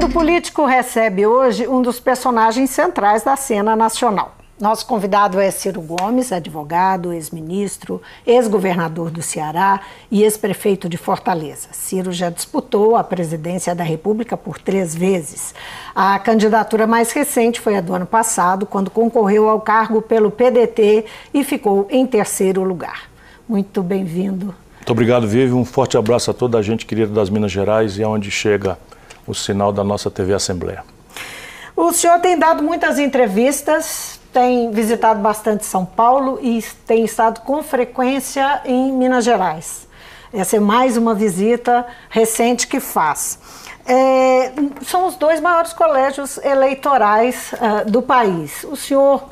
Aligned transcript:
Mundo 0.00 0.14
Político 0.14 0.64
recebe 0.64 1.26
hoje 1.26 1.68
um 1.68 1.82
dos 1.82 2.00
personagens 2.00 2.70
centrais 2.70 3.22
da 3.22 3.36
cena 3.36 3.76
nacional. 3.76 4.34
Nosso 4.58 4.86
convidado 4.86 5.38
é 5.38 5.50
Ciro 5.50 5.82
Gomes, 5.82 6.32
advogado, 6.32 7.12
ex-ministro, 7.12 8.00
ex-governador 8.26 9.10
do 9.10 9.20
Ceará 9.20 9.82
e 10.10 10.22
ex-prefeito 10.22 10.88
de 10.88 10.96
Fortaleza. 10.96 11.68
Ciro 11.72 12.12
já 12.12 12.30
disputou 12.30 12.96
a 12.96 13.04
presidência 13.04 13.74
da 13.74 13.84
República 13.84 14.38
por 14.38 14.58
três 14.58 14.94
vezes. 14.94 15.54
A 15.94 16.18
candidatura 16.18 16.86
mais 16.86 17.12
recente 17.12 17.60
foi 17.60 17.76
a 17.76 17.82
do 17.82 17.92
ano 17.92 18.06
passado, 18.06 18.64
quando 18.64 18.90
concorreu 18.90 19.50
ao 19.50 19.60
cargo 19.60 20.00
pelo 20.00 20.30
PDT 20.30 21.04
e 21.34 21.44
ficou 21.44 21.86
em 21.90 22.06
terceiro 22.06 22.62
lugar. 22.62 23.10
Muito 23.46 23.82
bem-vindo. 23.82 24.54
Muito 24.76 24.92
obrigado, 24.92 25.28
Vivi. 25.28 25.52
Um 25.52 25.66
forte 25.66 25.98
abraço 25.98 26.30
a 26.30 26.34
toda 26.34 26.56
a 26.56 26.62
gente 26.62 26.86
querida 26.86 27.12
das 27.12 27.28
Minas 27.28 27.52
Gerais 27.52 27.98
e 27.98 28.02
aonde 28.02 28.30
chega 28.30 28.78
o 29.30 29.34
sinal 29.34 29.72
da 29.72 29.84
nossa 29.84 30.10
TV 30.10 30.34
Assembleia. 30.34 30.84
O 31.76 31.92
senhor 31.92 32.18
tem 32.20 32.38
dado 32.38 32.62
muitas 32.62 32.98
entrevistas, 32.98 34.20
tem 34.32 34.70
visitado 34.70 35.20
bastante 35.20 35.64
São 35.64 35.84
Paulo 35.86 36.38
e 36.42 36.62
tem 36.86 37.04
estado 37.04 37.40
com 37.40 37.62
frequência 37.62 38.60
em 38.64 38.92
Minas 38.92 39.24
Gerais. 39.24 39.88
Essa 40.32 40.56
é 40.56 40.60
mais 40.60 40.96
uma 40.96 41.14
visita 41.14 41.86
recente 42.08 42.66
que 42.66 42.78
faz. 42.78 43.38
É, 43.86 44.52
são 44.82 45.06
os 45.06 45.16
dois 45.16 45.40
maiores 45.40 45.72
colégios 45.72 46.38
eleitorais 46.38 47.52
uh, 47.54 47.90
do 47.90 48.02
país. 48.02 48.62
O 48.64 48.76
senhor 48.76 49.24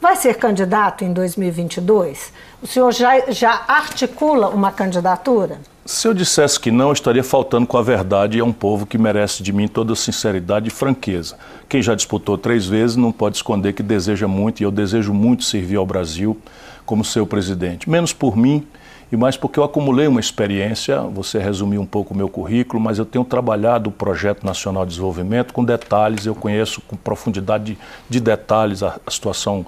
vai 0.00 0.16
ser 0.16 0.36
candidato 0.36 1.04
em 1.04 1.12
2022? 1.12 2.32
O 2.62 2.66
senhor 2.66 2.92
já, 2.92 3.30
já 3.30 3.64
articula 3.68 4.48
uma 4.48 4.72
candidatura? 4.72 5.58
Se 5.86 6.08
eu 6.08 6.12
dissesse 6.12 6.58
que 6.58 6.72
não, 6.72 6.92
estaria 6.92 7.22
faltando 7.22 7.64
com 7.64 7.78
a 7.78 7.82
verdade 7.82 8.36
e 8.36 8.40
é 8.40 8.44
um 8.44 8.52
povo 8.52 8.84
que 8.84 8.98
merece 8.98 9.40
de 9.40 9.52
mim 9.52 9.68
toda 9.68 9.94
sinceridade 9.94 10.66
e 10.66 10.70
franqueza. 10.70 11.36
Quem 11.68 11.80
já 11.80 11.94
disputou 11.94 12.36
três 12.36 12.66
vezes 12.66 12.96
não 12.96 13.12
pode 13.12 13.36
esconder 13.36 13.72
que 13.72 13.84
deseja 13.84 14.26
muito, 14.26 14.60
e 14.60 14.64
eu 14.64 14.72
desejo 14.72 15.14
muito 15.14 15.44
servir 15.44 15.76
ao 15.76 15.86
Brasil 15.86 16.36
como 16.84 17.04
seu 17.04 17.24
presidente. 17.24 17.88
Menos 17.88 18.12
por 18.12 18.36
mim 18.36 18.66
e 19.12 19.16
mais 19.16 19.36
porque 19.36 19.60
eu 19.60 19.62
acumulei 19.62 20.08
uma 20.08 20.18
experiência, 20.18 21.02
você 21.02 21.38
resumiu 21.38 21.80
um 21.80 21.86
pouco 21.86 22.12
o 22.12 22.16
meu 22.16 22.28
currículo, 22.28 22.82
mas 22.82 22.98
eu 22.98 23.06
tenho 23.06 23.24
trabalhado 23.24 23.88
o 23.88 23.92
Projeto 23.92 24.44
Nacional 24.44 24.84
de 24.84 24.90
Desenvolvimento 24.90 25.54
com 25.54 25.64
detalhes, 25.64 26.26
eu 26.26 26.34
conheço 26.34 26.80
com 26.80 26.96
profundidade 26.96 27.78
de 28.10 28.18
detalhes 28.18 28.82
a, 28.82 28.98
a 29.06 29.10
situação 29.10 29.64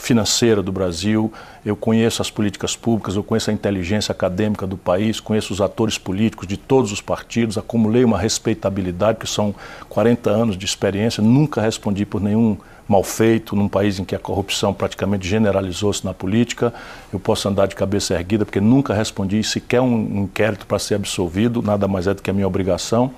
financeira 0.00 0.62
do 0.62 0.72
Brasil, 0.72 1.30
eu 1.64 1.76
conheço 1.76 2.22
as 2.22 2.30
políticas 2.30 2.74
públicas, 2.74 3.16
eu 3.16 3.22
conheço 3.22 3.50
a 3.50 3.52
inteligência 3.52 4.12
acadêmica 4.12 4.66
do 4.66 4.76
país, 4.76 5.20
conheço 5.20 5.52
os 5.52 5.60
atores 5.60 5.98
políticos 5.98 6.48
de 6.48 6.56
todos 6.56 6.90
os 6.90 7.00
partidos, 7.00 7.58
acumulei 7.58 8.02
uma 8.02 8.18
respeitabilidade, 8.18 9.18
que 9.18 9.28
são 9.28 9.54
40 9.88 10.30
anos 10.30 10.56
de 10.56 10.64
experiência, 10.64 11.22
nunca 11.22 11.60
respondi 11.60 12.06
por 12.06 12.20
nenhum 12.20 12.56
mal 12.88 13.04
feito, 13.04 13.54
num 13.54 13.68
país 13.68 14.00
em 14.00 14.04
que 14.04 14.16
a 14.16 14.18
corrupção 14.18 14.74
praticamente 14.74 15.28
generalizou-se 15.28 16.04
na 16.04 16.12
política. 16.12 16.74
Eu 17.12 17.20
posso 17.20 17.48
andar 17.48 17.66
de 17.66 17.76
cabeça 17.76 18.14
erguida, 18.14 18.44
porque 18.44 18.60
nunca 18.60 18.92
respondi 18.94 19.44
sequer 19.44 19.80
um 19.80 20.24
inquérito 20.24 20.66
para 20.66 20.78
ser 20.78 20.94
absolvido, 20.96 21.62
nada 21.62 21.86
mais 21.86 22.08
é 22.08 22.14
do 22.14 22.20
que 22.20 22.30
a 22.30 22.32
minha 22.32 22.48
obrigação. 22.48 23.12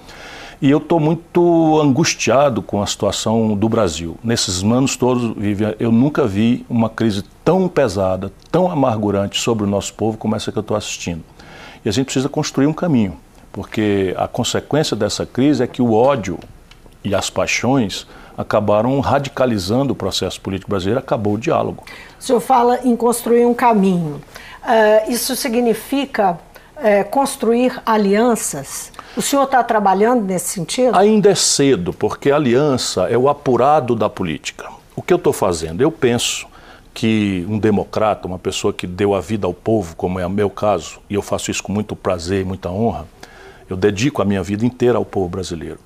E 0.62 0.70
eu 0.70 0.78
estou 0.78 1.00
muito 1.00 1.80
angustiado 1.80 2.62
com 2.62 2.80
a 2.80 2.86
situação 2.86 3.56
do 3.56 3.68
Brasil. 3.68 4.16
Nesses 4.22 4.62
anos 4.62 4.94
todos, 4.94 5.36
Vivian, 5.36 5.74
eu 5.80 5.90
nunca 5.90 6.24
vi 6.24 6.64
uma 6.70 6.88
crise 6.88 7.24
tão 7.44 7.66
pesada, 7.66 8.32
tão 8.48 8.70
amargurante 8.70 9.40
sobre 9.40 9.64
o 9.64 9.66
nosso 9.66 9.92
povo 9.94 10.16
como 10.16 10.36
essa 10.36 10.52
que 10.52 10.58
eu 10.58 10.60
estou 10.60 10.76
assistindo. 10.76 11.24
E 11.84 11.88
a 11.88 11.92
gente 11.92 12.04
precisa 12.04 12.28
construir 12.28 12.68
um 12.68 12.72
caminho, 12.72 13.16
porque 13.50 14.14
a 14.16 14.28
consequência 14.28 14.96
dessa 14.96 15.26
crise 15.26 15.64
é 15.64 15.66
que 15.66 15.82
o 15.82 15.94
ódio 15.94 16.38
e 17.02 17.12
as 17.12 17.28
paixões 17.28 18.06
acabaram 18.38 19.00
radicalizando 19.00 19.94
o 19.94 19.96
processo 19.96 20.40
político 20.40 20.70
brasileiro, 20.70 21.00
acabou 21.00 21.34
o 21.34 21.38
diálogo. 21.38 21.82
O 22.20 22.22
senhor 22.22 22.38
fala 22.38 22.78
em 22.84 22.94
construir 22.94 23.44
um 23.44 23.52
caminho. 23.52 24.22
Uh, 24.62 25.10
isso 25.10 25.34
significa 25.34 26.38
uh, 26.76 27.10
construir 27.10 27.82
alianças 27.84 28.91
o 29.16 29.22
senhor 29.22 29.44
está 29.44 29.62
trabalhando 29.62 30.24
nesse 30.24 30.50
sentido? 30.50 30.96
Ainda 30.96 31.30
é 31.30 31.34
cedo, 31.34 31.92
porque 31.92 32.30
a 32.30 32.36
aliança 32.36 33.02
é 33.08 33.16
o 33.16 33.28
apurado 33.28 33.94
da 33.94 34.08
política. 34.08 34.68
O 34.96 35.02
que 35.02 35.12
eu 35.12 35.16
estou 35.16 35.32
fazendo? 35.32 35.82
Eu 35.82 35.90
penso 35.90 36.46
que 36.94 37.46
um 37.48 37.58
democrata, 37.58 38.26
uma 38.26 38.38
pessoa 38.38 38.72
que 38.72 38.86
deu 38.86 39.14
a 39.14 39.20
vida 39.20 39.46
ao 39.46 39.54
povo, 39.54 39.96
como 39.96 40.18
é 40.18 40.26
o 40.26 40.30
meu 40.30 40.50
caso, 40.50 41.00
e 41.08 41.14
eu 41.14 41.22
faço 41.22 41.50
isso 41.50 41.62
com 41.62 41.72
muito 41.72 41.96
prazer 41.96 42.42
e 42.42 42.44
muita 42.44 42.70
honra, 42.70 43.06
eu 43.68 43.76
dedico 43.76 44.20
a 44.20 44.24
minha 44.24 44.42
vida 44.42 44.66
inteira 44.66 44.98
ao 44.98 45.04
povo 45.04 45.28
brasileiro. 45.28 45.78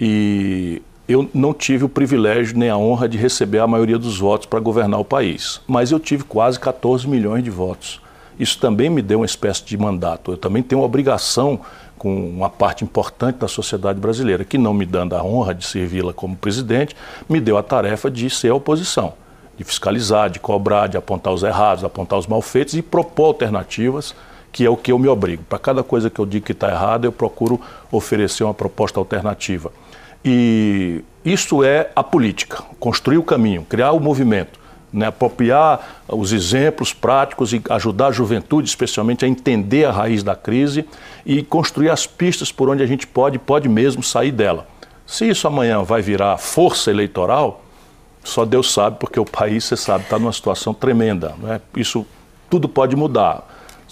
E 0.00 0.80
eu 1.08 1.28
não 1.34 1.52
tive 1.52 1.84
o 1.84 1.88
privilégio 1.88 2.56
nem 2.56 2.70
a 2.70 2.76
honra 2.76 3.08
de 3.08 3.18
receber 3.18 3.58
a 3.58 3.66
maioria 3.66 3.98
dos 3.98 4.18
votos 4.18 4.46
para 4.46 4.60
governar 4.60 5.00
o 5.00 5.04
país, 5.04 5.60
mas 5.66 5.90
eu 5.90 5.98
tive 5.98 6.24
quase 6.24 6.58
14 6.58 7.08
milhões 7.08 7.42
de 7.42 7.50
votos. 7.50 8.00
Isso 8.38 8.58
também 8.58 8.90
me 8.90 9.02
deu 9.02 9.20
uma 9.20 9.26
espécie 9.26 9.64
de 9.64 9.76
mandato. 9.76 10.32
Eu 10.32 10.36
também 10.36 10.62
tenho 10.62 10.82
a 10.82 10.84
obrigação 10.84 11.60
com 12.04 12.28
uma 12.28 12.50
parte 12.50 12.84
importante 12.84 13.36
da 13.36 13.48
sociedade 13.48 13.98
brasileira, 13.98 14.44
que 14.44 14.58
não 14.58 14.74
me 14.74 14.84
dando 14.84 15.16
a 15.16 15.24
honra 15.24 15.54
de 15.54 15.64
servi-la 15.64 16.12
como 16.12 16.36
presidente, 16.36 16.94
me 17.26 17.40
deu 17.40 17.56
a 17.56 17.62
tarefa 17.62 18.10
de 18.10 18.28
ser 18.28 18.50
a 18.50 18.54
oposição, 18.54 19.14
de 19.56 19.64
fiscalizar, 19.64 20.28
de 20.28 20.38
cobrar, 20.38 20.86
de 20.86 20.98
apontar 20.98 21.32
os 21.32 21.42
errados, 21.42 21.82
apontar 21.82 22.18
os 22.18 22.26
malfeitos 22.26 22.74
e 22.74 22.82
propor 22.82 23.28
alternativas, 23.28 24.14
que 24.52 24.66
é 24.66 24.68
o 24.68 24.76
que 24.76 24.92
eu 24.92 24.98
me 24.98 25.08
obrigo. 25.08 25.44
Para 25.44 25.58
cada 25.58 25.82
coisa 25.82 26.10
que 26.10 26.20
eu 26.20 26.26
digo 26.26 26.44
que 26.44 26.52
está 26.52 26.68
errada, 26.68 27.06
eu 27.06 27.12
procuro 27.12 27.58
oferecer 27.90 28.44
uma 28.44 28.52
proposta 28.52 29.00
alternativa. 29.00 29.72
E 30.22 31.02
isso 31.24 31.64
é 31.64 31.88
a 31.96 32.04
política, 32.04 32.62
construir 32.78 33.16
o 33.16 33.22
caminho, 33.22 33.64
criar 33.64 33.92
o 33.92 33.98
movimento 33.98 34.60
né, 34.94 35.06
apropriar 35.06 36.04
os 36.08 36.32
exemplos 36.32 36.92
práticos 36.92 37.52
e 37.52 37.60
ajudar 37.68 38.06
a 38.06 38.12
juventude, 38.12 38.68
especialmente, 38.68 39.24
a 39.24 39.28
entender 39.28 39.84
a 39.84 39.90
raiz 39.90 40.22
da 40.22 40.36
crise 40.36 40.86
e 41.26 41.42
construir 41.42 41.90
as 41.90 42.06
pistas 42.06 42.52
por 42.52 42.70
onde 42.70 42.82
a 42.82 42.86
gente 42.86 43.04
pode, 43.04 43.36
pode 43.38 43.68
mesmo 43.68 44.04
sair 44.04 44.30
dela. 44.30 44.68
Se 45.04 45.28
isso 45.28 45.48
amanhã 45.48 45.82
vai 45.82 46.00
virar 46.00 46.38
força 46.38 46.90
eleitoral, 46.90 47.62
só 48.22 48.44
Deus 48.44 48.72
sabe, 48.72 48.98
porque 48.98 49.18
o 49.18 49.24
país, 49.24 49.64
você 49.64 49.76
sabe, 49.76 50.04
está 50.04 50.16
numa 50.16 50.32
situação 50.32 50.72
tremenda. 50.72 51.34
Né? 51.38 51.60
Isso 51.76 52.06
tudo 52.48 52.68
pode 52.68 52.94
mudar. 52.94 53.50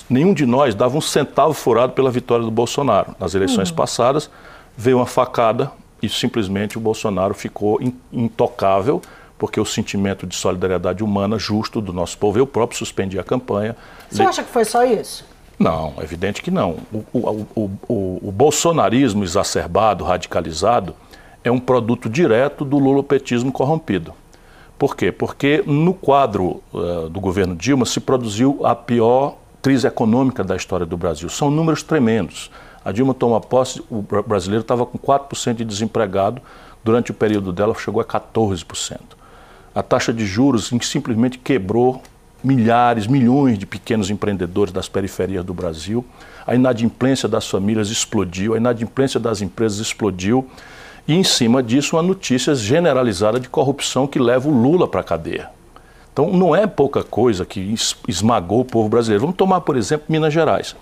Nenhum 0.08 0.32
de 0.32 0.46
nós 0.46 0.74
dava 0.74 0.96
um 0.96 1.00
centavo 1.00 1.52
furado 1.52 1.92
pela 1.92 2.10
vitória 2.10 2.44
do 2.44 2.50
Bolsonaro. 2.50 3.14
Nas 3.18 3.34
eleições 3.34 3.70
uhum. 3.70 3.76
passadas, 3.76 4.30
veio 4.76 4.98
uma 4.98 5.06
facada 5.06 5.70
e 6.00 6.08
simplesmente 6.08 6.78
o 6.78 6.80
Bolsonaro 6.80 7.34
ficou 7.34 7.80
intocável 8.12 9.02
porque 9.42 9.58
o 9.58 9.64
sentimento 9.64 10.24
de 10.24 10.36
solidariedade 10.36 11.02
humana 11.02 11.36
justo 11.36 11.80
do 11.80 11.92
nosso 11.92 12.16
povo, 12.16 12.38
eu 12.38 12.46
próprio 12.46 12.78
suspendi 12.78 13.18
a 13.18 13.24
campanha. 13.24 13.74
Você 14.08 14.22
acha 14.22 14.44
que 14.44 14.48
foi 14.48 14.64
só 14.64 14.84
isso? 14.84 15.24
Não, 15.58 15.94
é 15.98 16.04
evidente 16.04 16.40
que 16.40 16.48
não. 16.48 16.76
O, 16.92 17.04
o, 17.12 17.46
o, 17.88 18.28
o, 18.28 18.30
bolsonarismo 18.30 19.24
exacerbado, 19.24 20.04
radicalizado, 20.04 20.94
é 21.42 21.50
um 21.50 21.58
produto 21.58 22.08
direto 22.08 22.64
do 22.64 22.78
lulopetismo 22.78 23.50
corrompido. 23.50 24.14
Por 24.78 24.94
quê? 24.94 25.10
Porque 25.10 25.64
no 25.66 25.92
quadro 25.92 26.62
uh, 26.72 27.08
do 27.08 27.18
governo 27.18 27.56
Dilma 27.56 27.84
se 27.84 27.98
produziu 27.98 28.64
a 28.64 28.76
pior 28.76 29.38
crise 29.60 29.88
econômica 29.88 30.44
da 30.44 30.54
história 30.54 30.86
do 30.86 30.96
Brasil. 30.96 31.28
São 31.28 31.50
números 31.50 31.82
tremendos. 31.82 32.48
A 32.84 32.92
Dilma 32.92 33.12
tomou 33.12 33.40
posse, 33.40 33.82
o 33.90 34.02
brasileiro 34.02 34.62
estava 34.62 34.86
com 34.86 34.96
4% 34.96 35.54
de 35.54 35.64
desempregado, 35.64 36.40
durante 36.84 37.10
o 37.10 37.14
período 37.14 37.52
dela 37.52 37.74
chegou 37.74 38.00
a 38.00 38.04
14% 38.04 39.20
a 39.74 39.82
taxa 39.82 40.12
de 40.12 40.26
juros 40.26 40.70
que 40.70 40.86
simplesmente 40.86 41.38
quebrou 41.38 42.02
milhares, 42.42 43.06
milhões 43.06 43.58
de 43.58 43.66
pequenos 43.66 44.10
empreendedores 44.10 44.72
das 44.72 44.88
periferias 44.88 45.44
do 45.44 45.54
Brasil. 45.54 46.04
A 46.46 46.54
inadimplência 46.54 47.28
das 47.28 47.48
famílias 47.48 47.88
explodiu, 47.88 48.54
a 48.54 48.56
inadimplência 48.56 49.20
das 49.20 49.40
empresas 49.40 49.78
explodiu. 49.78 50.48
E 51.06 51.14
em 51.14 51.24
cima 51.24 51.62
disso, 51.62 51.96
uma 51.96 52.02
notícia 52.02 52.54
generalizada 52.54 53.38
de 53.40 53.48
corrupção 53.48 54.06
que 54.06 54.18
leva 54.18 54.48
o 54.48 54.52
Lula 54.52 54.86
para 54.86 55.00
a 55.00 55.04
cadeia. 55.04 55.50
Então 56.12 56.30
não 56.30 56.54
é 56.54 56.66
pouca 56.66 57.02
coisa 57.02 57.44
que 57.44 57.74
esmagou 58.06 58.60
o 58.60 58.64
povo 58.64 58.88
brasileiro. 58.88 59.22
Vamos 59.22 59.36
tomar, 59.36 59.62
por 59.62 59.76
exemplo, 59.76 60.06
Minas 60.08 60.32
Gerais. 60.32 60.76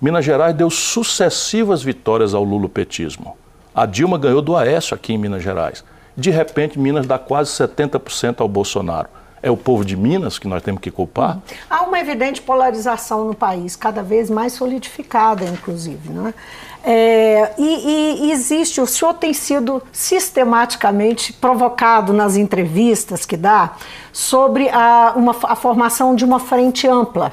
Minas 0.00 0.24
Gerais 0.24 0.54
deu 0.54 0.68
sucessivas 0.68 1.82
vitórias 1.82 2.34
ao 2.34 2.44
lulopetismo. 2.44 3.36
A 3.74 3.86
Dilma 3.86 4.18
ganhou 4.18 4.42
do 4.42 4.54
Aécio 4.54 4.94
aqui 4.94 5.14
em 5.14 5.18
Minas 5.18 5.42
Gerais. 5.42 5.82
De 6.16 6.30
repente, 6.30 6.78
Minas 6.78 7.06
dá 7.06 7.18
quase 7.18 7.50
70% 7.50 8.40
ao 8.40 8.48
Bolsonaro. 8.48 9.08
É 9.42 9.50
o 9.50 9.56
povo 9.56 9.84
de 9.84 9.96
Minas 9.96 10.38
que 10.38 10.48
nós 10.48 10.62
temos 10.62 10.80
que 10.80 10.90
culpar? 10.90 11.38
Há 11.68 11.82
uma 11.82 12.00
evidente 12.00 12.40
polarização 12.40 13.26
no 13.26 13.34
país, 13.34 13.76
cada 13.76 14.02
vez 14.02 14.30
mais 14.30 14.54
solidificada, 14.54 15.44
inclusive. 15.44 16.08
Não 16.08 16.28
é? 16.28 16.34
É, 16.82 17.52
e, 17.58 18.28
e, 18.28 18.32
existe, 18.32 18.80
o 18.80 18.86
senhor 18.86 19.14
tem 19.14 19.34
sido 19.34 19.82
sistematicamente 19.92 21.32
provocado 21.32 22.12
nas 22.12 22.36
entrevistas 22.36 23.26
que 23.26 23.36
dá 23.36 23.72
sobre 24.12 24.68
a, 24.68 25.12
uma, 25.16 25.34
a 25.42 25.56
formação 25.56 26.14
de 26.14 26.24
uma 26.24 26.38
frente 26.38 26.86
ampla 26.86 27.32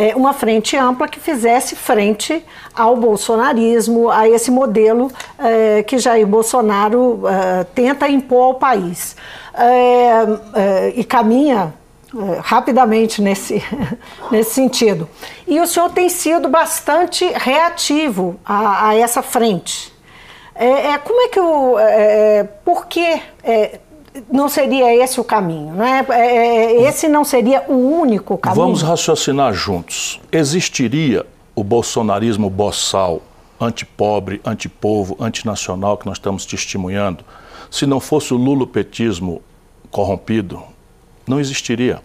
é, 0.00 0.16
uma 0.16 0.32
frente 0.32 0.78
ampla 0.78 1.06
que 1.06 1.20
fizesse 1.20 1.76
frente 1.76 2.42
ao 2.74 2.96
bolsonarismo, 2.96 4.10
a 4.10 4.26
esse 4.26 4.50
modelo 4.50 5.12
é, 5.38 5.82
que 5.82 5.98
Jair 5.98 6.26
Bolsonaro 6.26 7.20
é, 7.28 7.64
tenta 7.64 8.08
impor 8.08 8.44
ao 8.44 8.54
país. 8.54 9.14
É, 9.52 10.10
é, 10.54 10.92
e 10.96 11.04
caminha 11.04 11.74
é, 12.14 12.40
rapidamente 12.40 13.20
nesse, 13.20 13.62
nesse 14.32 14.54
sentido. 14.54 15.06
E 15.46 15.60
o 15.60 15.66
senhor 15.66 15.90
tem 15.90 16.08
sido 16.08 16.48
bastante 16.48 17.30
reativo 17.34 18.40
a, 18.42 18.88
a 18.88 18.96
essa 18.96 19.20
frente. 19.20 19.92
É, 20.54 20.92
é, 20.92 20.98
como 20.98 21.20
é 21.20 21.28
que 21.28 21.40
o. 21.40 21.78
É, 21.78 22.44
por 22.64 22.86
que 22.86 23.20
não 24.30 24.48
seria 24.48 24.94
esse 25.02 25.20
o 25.20 25.24
caminho? 25.24 25.74
Não 25.74 25.84
é? 25.84 26.82
esse 26.82 27.08
não 27.08 27.24
seria 27.24 27.64
o 27.68 27.74
único 27.74 28.36
caminho? 28.36 28.62
Vamos 28.62 28.82
raciocinar 28.82 29.52
juntos. 29.52 30.20
Existiria 30.32 31.24
o 31.54 31.62
bolsonarismo 31.62 32.48
boçal, 32.48 33.22
antipobre, 33.60 34.40
antipovo, 34.44 35.16
antinacional 35.20 35.96
que 35.96 36.06
nós 36.06 36.16
estamos 36.16 36.46
testemunhando, 36.46 37.24
se 37.70 37.86
não 37.86 38.00
fosse 38.00 38.32
o 38.32 38.36
lulopetismo 38.36 39.42
corrompido, 39.90 40.62
não 41.26 41.38
existiria. 41.38 42.00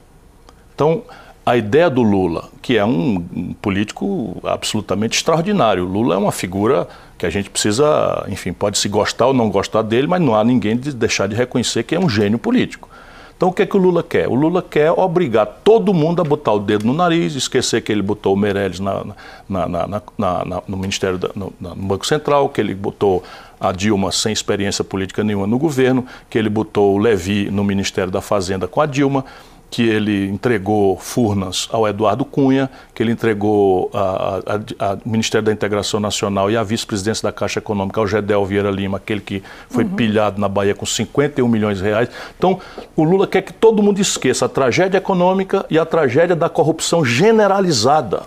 Então, 0.74 1.04
a 1.46 1.56
ideia 1.56 1.90
do 1.90 2.02
Lula, 2.02 2.50
que 2.62 2.76
é 2.76 2.84
um, 2.84 3.54
político 3.62 4.42
absolutamente 4.44 5.18
extraordinário, 5.18 5.86
Lula 5.86 6.16
é 6.16 6.18
uma 6.18 6.32
figura 6.32 6.88
que 7.18 7.26
a 7.26 7.30
gente 7.30 7.50
precisa, 7.52 8.26
enfim, 8.28 8.52
pode 8.52 8.80
se 8.80 8.90
gostar 8.90 9.28
ou 9.28 9.34
não 9.34 9.50
gostar 9.50 9.84
dele, 9.84 10.08
mas 10.08 10.20
não 10.22 10.36
há 10.36 10.44
ninguém 10.44 10.76
de 10.76 10.92
deixar 10.92 11.28
de 11.28 11.36
reconhecer 11.36 11.84
que 11.84 11.94
é 11.94 12.00
um 12.00 12.10
gênio 12.10 12.40
político. 12.40 12.90
Então 13.38 13.50
o 13.50 13.54
que 13.54 13.62
é 13.62 13.66
que 13.66 13.76
o 13.76 13.80
Lula 13.80 14.02
quer? 14.02 14.28
O 14.28 14.34
Lula 14.34 14.62
quer 14.62 14.92
obrigar 14.92 15.46
todo 15.64 15.94
mundo 15.94 16.22
a 16.22 16.24
botar 16.24 16.54
o 16.54 16.60
dedo 16.60 16.86
no 16.86 16.94
nariz, 16.94 17.36
esquecer 17.36 17.82
que 17.82 17.92
ele 17.92 18.02
botou 18.02 18.34
o 18.34 18.38
Meirelles 18.38 18.80
na, 18.80 19.06
na, 19.48 19.68
na, 19.68 20.64
no 20.68 20.78
Ministério 20.78 21.18
da, 21.18 21.30
no, 21.36 21.54
no 21.60 21.76
Banco 21.76 22.08
Central, 22.08 22.50
que 22.50 22.62
ele 22.62 22.74
botou 22.74 23.24
a 23.60 23.72
Dilma 23.72 24.12
sem 24.12 24.32
experiência 24.32 24.84
política 24.84 25.24
nenhuma 25.24 25.46
no 25.46 25.60
governo, 25.60 26.06
que 26.30 26.38
ele 26.38 26.50
botou 26.50 26.96
o 26.96 26.98
Levi 26.98 27.52
no 27.52 27.64
Ministério 27.64 28.12
da 28.12 28.22
Fazenda 28.22 28.68
com 28.68 28.80
a 28.80 28.86
Dilma 28.86 29.26
que 29.76 29.84
ele 29.84 30.30
entregou 30.30 30.96
Furnas 30.98 31.68
ao 31.70 31.86
Eduardo 31.86 32.24
Cunha, 32.24 32.70
que 32.94 33.04
ele 33.04 33.12
entregou 33.12 33.92
ao 33.92 34.98
Ministério 35.06 35.44
da 35.44 35.52
Integração 35.52 36.00
Nacional 36.00 36.50
e 36.50 36.56
a 36.56 36.64
vice-presidência 36.64 37.28
da 37.28 37.34
Caixa 37.34 37.60
Econômica 37.60 38.00
ao 38.00 38.08
Gedel 38.08 38.46
Vieira 38.46 38.72
Lima, 38.72 38.96
aquele 38.96 39.20
que 39.20 39.44
foi 39.70 39.84
uhum. 39.84 39.90
pilhado 39.90 40.40
na 40.40 40.48
Bahia 40.48 40.74
com 40.74 40.86
51 40.86 41.46
milhões 41.46 41.80
de 41.80 41.84
reais. 41.84 42.08
Então, 42.38 42.58
o 42.96 43.04
Lula 43.04 43.28
quer 43.28 43.42
que 43.42 43.52
todo 43.52 43.84
mundo 43.84 44.00
esqueça 44.00 44.46
a 44.46 44.50
tragédia 44.50 44.98
econômica 44.98 45.66
e 45.70 45.78
a 45.78 45.86
tragédia 45.86 46.38
da 46.38 46.48
corrupção 46.48 47.04
generalizada 47.04 48.24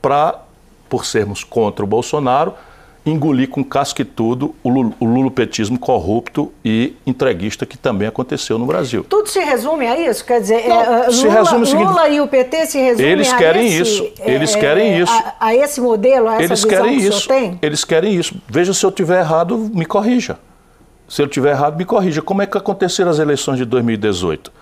para, 0.00 0.40
por 0.88 1.04
sermos 1.04 1.44
contra 1.44 1.84
o 1.84 1.86
Bolsonaro, 1.86 2.54
engolir 3.04 3.48
com 3.48 3.64
casca 3.64 4.02
e 4.02 4.04
tudo 4.04 4.54
o, 4.62 4.70
lulopetismo 5.04 5.78
corrupto 5.78 6.52
e 6.64 6.94
entreguista 7.04 7.66
que 7.66 7.76
também 7.76 8.06
aconteceu 8.06 8.58
no 8.58 8.66
Brasil. 8.66 9.04
Tudo 9.08 9.28
se 9.28 9.40
resume 9.40 9.86
a 9.86 9.98
isso? 9.98 10.24
Quer 10.24 10.40
dizer, 10.40 10.68
Não, 10.68 10.80
é, 10.80 11.10
se 11.10 11.26
Lula, 11.26 11.40
resume 11.40 11.62
o 11.62 11.66
seguinte, 11.66 11.88
Lula 11.88 12.08
e 12.08 12.20
o 12.20 12.28
PT 12.28 12.66
se 12.66 12.78
resumem 12.78 13.10
eles 13.10 13.32
querem 13.32 13.66
esse, 13.66 13.80
isso, 13.80 14.12
eles 14.20 14.54
é, 14.54 14.60
querem 14.60 15.00
isso. 15.00 15.12
A, 15.12 15.34
a, 15.40 15.54
esse 15.54 15.80
modelo, 15.80 16.28
a 16.28 16.34
essa 16.34 16.44
eles 16.44 16.64
querem 16.64 16.98
que 16.98 17.06
isso, 17.06 17.28
tem? 17.28 17.58
Eles 17.60 17.84
querem 17.84 18.14
isso. 18.14 18.34
Veja 18.48 18.72
se 18.72 18.86
eu 18.86 18.92
tiver 18.92 19.20
errado, 19.20 19.58
me 19.58 19.84
corrija. 19.84 20.38
Se 21.08 21.20
eu 21.20 21.26
tiver 21.26 21.50
errado, 21.50 21.76
me 21.76 21.84
corrija. 21.84 22.22
Como 22.22 22.40
é 22.40 22.46
que 22.46 22.56
aconteceram 22.56 23.10
as 23.10 23.18
eleições 23.18 23.58
de 23.58 23.64
2018? 23.64 24.52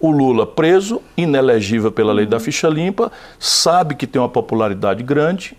O 0.00 0.10
Lula 0.10 0.46
preso, 0.46 1.02
inelegível 1.14 1.92
pela 1.92 2.14
lei 2.14 2.24
da 2.24 2.40
ficha 2.40 2.68
limpa, 2.68 3.12
sabe 3.38 3.94
que 3.94 4.06
tem 4.06 4.20
uma 4.20 4.30
popularidade 4.30 5.02
grande, 5.02 5.56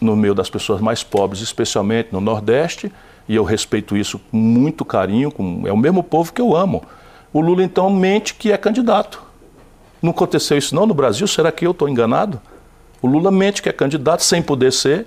no 0.00 0.16
meio 0.16 0.34
das 0.34 0.50
pessoas 0.50 0.80
mais 0.80 1.02
pobres, 1.02 1.40
especialmente 1.40 2.08
no 2.12 2.20
Nordeste, 2.20 2.92
e 3.28 3.34
eu 3.34 3.44
respeito 3.44 3.96
isso 3.96 4.18
com 4.18 4.36
muito 4.36 4.84
carinho, 4.84 5.30
com, 5.30 5.62
é 5.66 5.72
o 5.72 5.76
mesmo 5.76 6.02
povo 6.02 6.32
que 6.32 6.40
eu 6.40 6.56
amo. 6.56 6.82
O 7.32 7.40
Lula 7.40 7.62
então 7.62 7.88
mente 7.88 8.34
que 8.34 8.52
é 8.52 8.56
candidato. 8.56 9.22
Não 10.02 10.10
aconteceu 10.10 10.58
isso 10.58 10.74
não 10.74 10.86
no 10.86 10.92
Brasil? 10.92 11.26
Será 11.26 11.50
que 11.52 11.66
eu 11.66 11.70
estou 11.70 11.88
enganado? 11.88 12.40
O 13.00 13.06
Lula 13.06 13.30
mente 13.30 13.62
que 13.62 13.68
é 13.68 13.72
candidato 13.72 14.22
sem 14.22 14.42
poder 14.42 14.72
ser, 14.72 15.06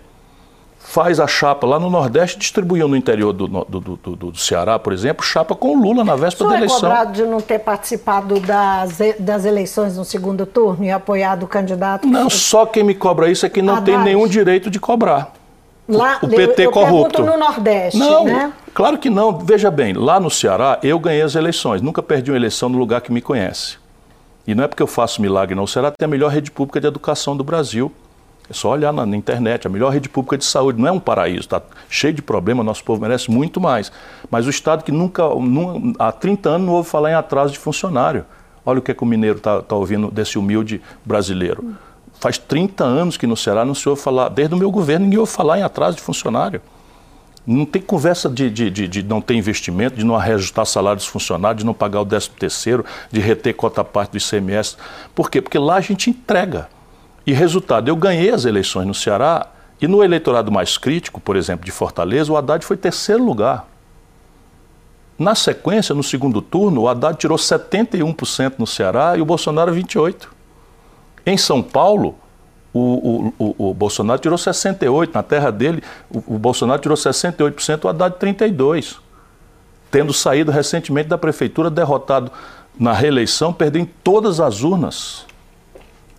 faz 0.96 1.20
a 1.20 1.28
chapa 1.28 1.68
lá 1.68 1.78
no 1.78 1.90
Nordeste, 1.90 2.40
distribuiu 2.40 2.88
no 2.88 2.96
interior 2.96 3.34
do, 3.34 3.50
do, 3.50 3.80
do, 3.82 4.16
do, 4.16 4.38
Ceará, 4.38 4.80
por 4.80 4.94
exemplo, 4.94 5.26
chapa 5.26 5.54
com 5.54 5.76
o 5.76 5.82
Lula 5.82 6.06
na 6.06 6.16
véspera 6.16 6.52
da 6.52 6.56
eleição. 6.56 6.80
Você 6.80 6.86
é 6.86 6.90
cobrado 6.90 7.12
de 7.12 7.24
não 7.24 7.42
ter 7.42 7.60
participado 7.60 8.40
das, 8.40 8.98
das 9.20 9.44
eleições 9.44 9.98
no 9.98 10.06
segundo 10.06 10.46
turno 10.46 10.86
e 10.86 10.90
apoiado 10.90 11.44
o 11.44 11.48
candidato? 11.48 12.08
Não, 12.08 12.30
só 12.30 12.66
quem 12.66 12.82
me 12.82 12.96
cobra 12.96 13.30
isso 13.30 13.46
é 13.46 13.50
que 13.50 13.62
não 13.62 13.82
tem 13.82 13.98
nenhum 13.98 14.26
direito 14.26 14.70
de 14.70 14.80
cobrar. 14.80 15.34
Lá, 15.86 16.18
o 16.22 16.30
PT 16.30 16.62
eu, 16.62 16.66
eu 16.66 16.72
corrupto. 16.72 17.22
no 17.22 17.38
Nordeste, 17.38 18.00
não, 18.00 18.24
né? 18.24 18.54
Claro 18.74 18.98
que 18.98 19.10
não. 19.10 19.38
Veja 19.38 19.70
bem, 19.70 19.92
lá 19.92 20.18
no 20.18 20.32
Ceará 20.32 20.80
eu 20.82 20.98
ganhei 20.98 21.24
as 21.24 21.36
eleições. 21.36 21.82
Nunca 21.82 22.02
perdi 22.02 22.32
uma 22.32 22.38
eleição 22.38 22.70
no 22.70 22.78
lugar 22.78 23.02
que 23.02 23.12
me 23.12 23.22
conhece. 23.22 23.78
E 24.48 24.56
não 24.56 24.64
é 24.64 24.68
porque 24.68 24.82
eu 24.82 24.88
faço 24.88 25.22
milagre, 25.22 25.56
não. 25.56 25.64
O 25.64 25.68
Ceará 25.68 25.92
tem 25.92 26.06
a 26.06 26.10
melhor 26.10 26.32
rede 26.32 26.50
pública 26.52 26.80
de 26.80 26.88
educação 26.88 27.36
do 27.36 27.44
Brasil. 27.44 27.92
É 28.50 28.54
só 28.54 28.72
olhar 28.72 28.94
na, 28.94 29.06
na, 29.06 29.16
internet, 29.16 29.66
a 29.66 29.70
melhor 29.70 29.92
rede 29.92 30.08
pública 30.08 30.38
de 30.38 30.46
saúde. 30.46 30.80
Não 30.80 30.88
é 30.88 30.92
um 30.92 31.00
paraíso, 31.00 31.42
está 31.42 31.62
cheio 31.90 32.14
de 32.14 32.22
problemas, 32.22 32.66
nosso 32.66 32.84
povo 32.84 33.02
merece 33.02 33.30
muito 33.32 33.60
mais. 33.60 33.92
Mas 34.30 34.46
o 34.46 34.50
Estado 34.50 34.84
que 34.84 34.92
nunca, 34.92 35.28
nunca 35.30 36.04
há 36.04 36.12
30 36.12 36.50
anos 36.50 36.68
não 36.68 36.74
ouve 36.74 36.90
falar 36.90 37.12
em 37.12 37.16
atraso 37.16 37.54
de 37.54 37.60
funcionário. 37.60 38.26
Olha 38.66 38.80
o 38.80 38.82
que, 38.82 38.92
é 38.92 38.94
que 38.94 39.04
o 39.04 39.06
mineiro 39.06 39.38
está 39.38 39.62
tá 39.62 39.76
ouvindo 39.76 40.10
desse 40.10 40.38
humilde 40.38 40.82
brasileiro. 41.04 41.76
Faz 42.20 42.38
30 42.38 42.84
anos 42.84 43.18
que 43.18 43.28
no 43.28 43.36
Ceará 43.36 43.66
não 43.66 43.76
se 43.76 43.88
ouve 43.88 44.02
falar, 44.02 44.30
desde 44.30 44.56
o 44.56 44.58
meu 44.58 44.72
governo 44.72 45.06
ninguém 45.06 45.20
ouve 45.20 45.32
falar 45.32 45.60
em 45.60 45.64
atraso 45.64 45.98
de 45.98 46.04
funcionário. 46.04 46.62
Não 47.46 47.66
tem 47.66 47.80
conversa 47.80 48.28
de, 48.28 48.50
de, 48.50 48.72
de, 48.72 48.88
de, 48.88 49.04
não 49.04 49.22
ter 49.22 49.36
investimento, 49.36 49.96
de 49.96 50.04
não 50.04 50.18
reajustar 50.18 50.66
salários 50.66 51.04
dos 51.04 51.12
funcionários, 51.12 51.60
de 51.60 51.66
não 51.66 51.76
pagar 51.76 52.02
o 52.02 52.06
13 52.06 52.30
terceiro, 52.32 52.84
de 53.12 53.20
reter 53.20 53.54
cota 53.54 53.84
parte 53.84 54.12
do 54.12 54.18
ICMS. 54.18 54.78
Por 55.14 55.30
quê? 55.30 55.42
Porque 55.42 55.60
lá 55.60 55.76
a 55.76 55.82
gente 55.82 56.10
entrega. 56.10 56.68
E 57.26 57.34
resultado, 57.34 57.90
eu 57.90 57.96
ganhei 57.96 58.30
as 58.30 58.46
eleições 58.46 58.86
no 58.86 58.94
Ceará 58.94 59.48
e 59.82 59.88
no 59.88 60.04
eleitorado 60.04 60.52
mais 60.52 60.78
crítico, 60.78 61.20
por 61.20 61.36
exemplo, 61.36 61.66
de 61.66 61.72
Fortaleza, 61.72 62.32
o 62.32 62.38
Haddad 62.38 62.64
foi 62.64 62.78
terceiro 62.78 63.24
lugar. 63.24 63.68
Na 65.18 65.34
sequência, 65.34 65.96
no 65.96 66.04
segundo 66.04 66.42
turno, 66.42 66.82
o 66.82 66.90
Haddad 66.90 67.18
tirou 67.18 67.38
71% 67.38 68.56
no 68.58 68.68
Ceará 68.68 69.18
e 69.18 69.22
o 69.22 69.26
Bolsonaro 69.26 69.74
28%. 69.74 70.28
Em 71.26 71.38
São 71.38 71.64
Paulo, 71.64 72.16
o, 72.74 73.34
o, 73.40 73.56
o, 73.58 73.70
o 73.70 73.74
Bolsonaro 73.74 74.20
tirou 74.20 74.38
68%. 74.38 75.14
Na 75.14 75.24
terra 75.24 75.52
dele, 75.52 75.82
o, 76.10 76.36
o 76.36 76.38
Bolsonaro 76.38 76.82
tirou 76.82 76.98
68%, 76.98 77.86
o 77.86 77.88
Haddad 77.88 78.18
32%. 78.18 78.98
Tendo 79.90 80.14
saído 80.14 80.52
recentemente 80.52 81.08
da 81.08 81.18
prefeitura, 81.18 81.70
derrotado 81.70 82.30
na 82.78 82.92
reeleição, 82.92 83.54
perdendo 83.54 83.90
todas 84.04 84.42
as 84.42 84.62
urnas. 84.62 85.26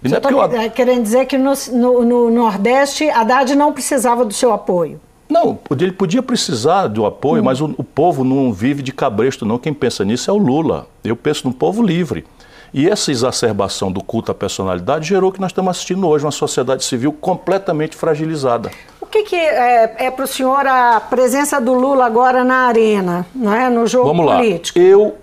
E 0.02 0.08
Você 0.08 0.16
está 0.16 0.30
eu... 0.30 0.70
querendo 0.70 1.02
dizer 1.02 1.26
que 1.26 1.38
no, 1.38 1.52
no, 1.72 2.04
no 2.04 2.30
Nordeste 2.30 3.08
Haddad 3.08 3.54
não 3.54 3.72
precisava 3.72 4.24
do 4.24 4.34
seu 4.34 4.52
apoio? 4.52 5.00
Não, 5.28 5.58
ele 5.70 5.92
podia 5.92 6.22
precisar 6.22 6.86
do 6.86 7.04
apoio, 7.04 7.42
hum. 7.42 7.44
mas 7.44 7.60
o, 7.60 7.74
o, 7.76 7.82
povo 7.82 8.22
não 8.22 8.52
vive 8.52 8.82
de 8.82 8.92
cabresto, 8.92 9.44
não. 9.44 9.58
Quem 9.58 9.74
pensa 9.74 10.04
nisso 10.04 10.30
é 10.30 10.32
o 10.32 10.36
Lula. 10.36 10.86
Eu 11.02 11.16
penso 11.16 11.46
num 11.46 11.52
povo 11.52 11.82
livre. 11.82 12.24
E 12.72 12.88
essa 12.88 13.10
exacerbação 13.10 13.90
do 13.90 14.02
culto 14.02 14.30
à 14.30 14.34
personalidade 14.34 15.08
gerou 15.08 15.30
o 15.30 15.32
que 15.32 15.40
nós 15.40 15.50
estamos 15.50 15.70
assistindo 15.70 16.06
hoje, 16.06 16.24
uma 16.24 16.30
sociedade 16.30 16.84
civil 16.84 17.12
completamente 17.12 17.96
fragilizada. 17.96 18.70
O 19.00 19.06
que, 19.06 19.22
que 19.22 19.36
é, 19.36 19.94
é 19.98 20.10
para 20.10 20.24
o 20.24 20.28
senhor 20.28 20.66
a 20.66 21.00
presença 21.00 21.60
do 21.60 21.72
Lula 21.72 22.04
agora 22.04 22.44
na 22.44 22.66
arena, 22.66 23.24
não 23.34 23.52
é? 23.52 23.70
no 23.70 23.86
jogo 23.86 24.08
Vamos 24.08 24.26
político? 24.26 24.78
Lá. 24.78 24.84
Eu 24.84 25.16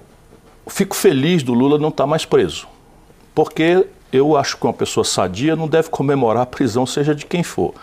fico 0.68 0.96
feliz 0.96 1.44
do 1.44 1.54
Lula 1.54 1.78
não 1.78 1.90
estar 1.90 2.08
mais 2.08 2.26
preso, 2.26 2.68
porque 3.36 3.86
eu 4.14 4.38
acho 4.38 4.58
que 4.58 4.66
uma 4.66 4.74
pessoa 4.74 5.04
sadia 5.04 5.56
não 5.56 5.68
deve 5.68 5.90
comemorar 5.90 6.44
a 6.44 6.46
prisão, 6.46 6.86
seja 6.86 7.16
de 7.16 7.26
quem 7.26 7.42
for. 7.42 7.74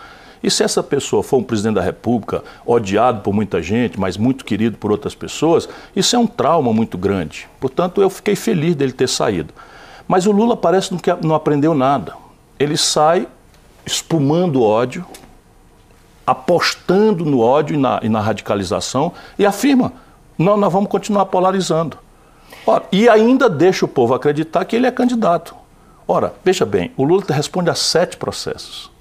E 0.41 0.49
se 0.49 0.63
essa 0.63 0.81
pessoa 0.81 1.21
for 1.21 1.37
um 1.37 1.43
presidente 1.43 1.75
da 1.75 1.81
República, 1.81 2.43
odiado 2.65 3.21
por 3.21 3.33
muita 3.33 3.61
gente, 3.61 3.99
mas 3.99 4.17
muito 4.17 4.43
querido 4.43 4.77
por 4.77 4.91
outras 4.91 5.13
pessoas, 5.13 5.69
isso 5.95 6.15
é 6.15 6.19
um 6.19 6.25
trauma 6.25 6.73
muito 6.73 6.97
grande. 6.97 7.47
Portanto, 7.59 8.01
eu 8.01 8.09
fiquei 8.09 8.35
feliz 8.35 8.73
dele 8.75 8.93
ter 8.93 9.07
saído. 9.07 9.53
Mas 10.07 10.25
o 10.25 10.31
Lula 10.31 10.57
parece 10.57 10.95
que 10.97 11.13
não 11.21 11.35
aprendeu 11.35 11.75
nada. 11.75 12.15
Ele 12.57 12.75
sai 12.75 13.27
espumando 13.85 14.63
ódio, 14.63 15.05
apostando 16.25 17.25
no 17.25 17.39
ódio 17.39 17.75
e 17.75 17.77
na, 17.77 17.99
e 18.01 18.09
na 18.09 18.19
radicalização 18.19 19.11
e 19.37 19.45
afirma: 19.45 19.93
não, 20.37 20.57
nós 20.57 20.73
vamos 20.73 20.89
continuar 20.89 21.27
polarizando. 21.27 21.97
Ora, 22.65 22.85
e 22.91 23.07
ainda 23.07 23.49
deixa 23.49 23.85
o 23.85 23.87
povo 23.87 24.13
acreditar 24.13 24.65
que 24.65 24.75
ele 24.75 24.87
é 24.87 24.91
candidato. 24.91 25.60
Ora, 26.11 26.33
veja 26.43 26.65
bem, 26.65 26.91
o 26.97 27.05
Lula 27.05 27.23
responde 27.29 27.69
a 27.69 27.73
sete 27.73 28.17
processos. 28.17 28.91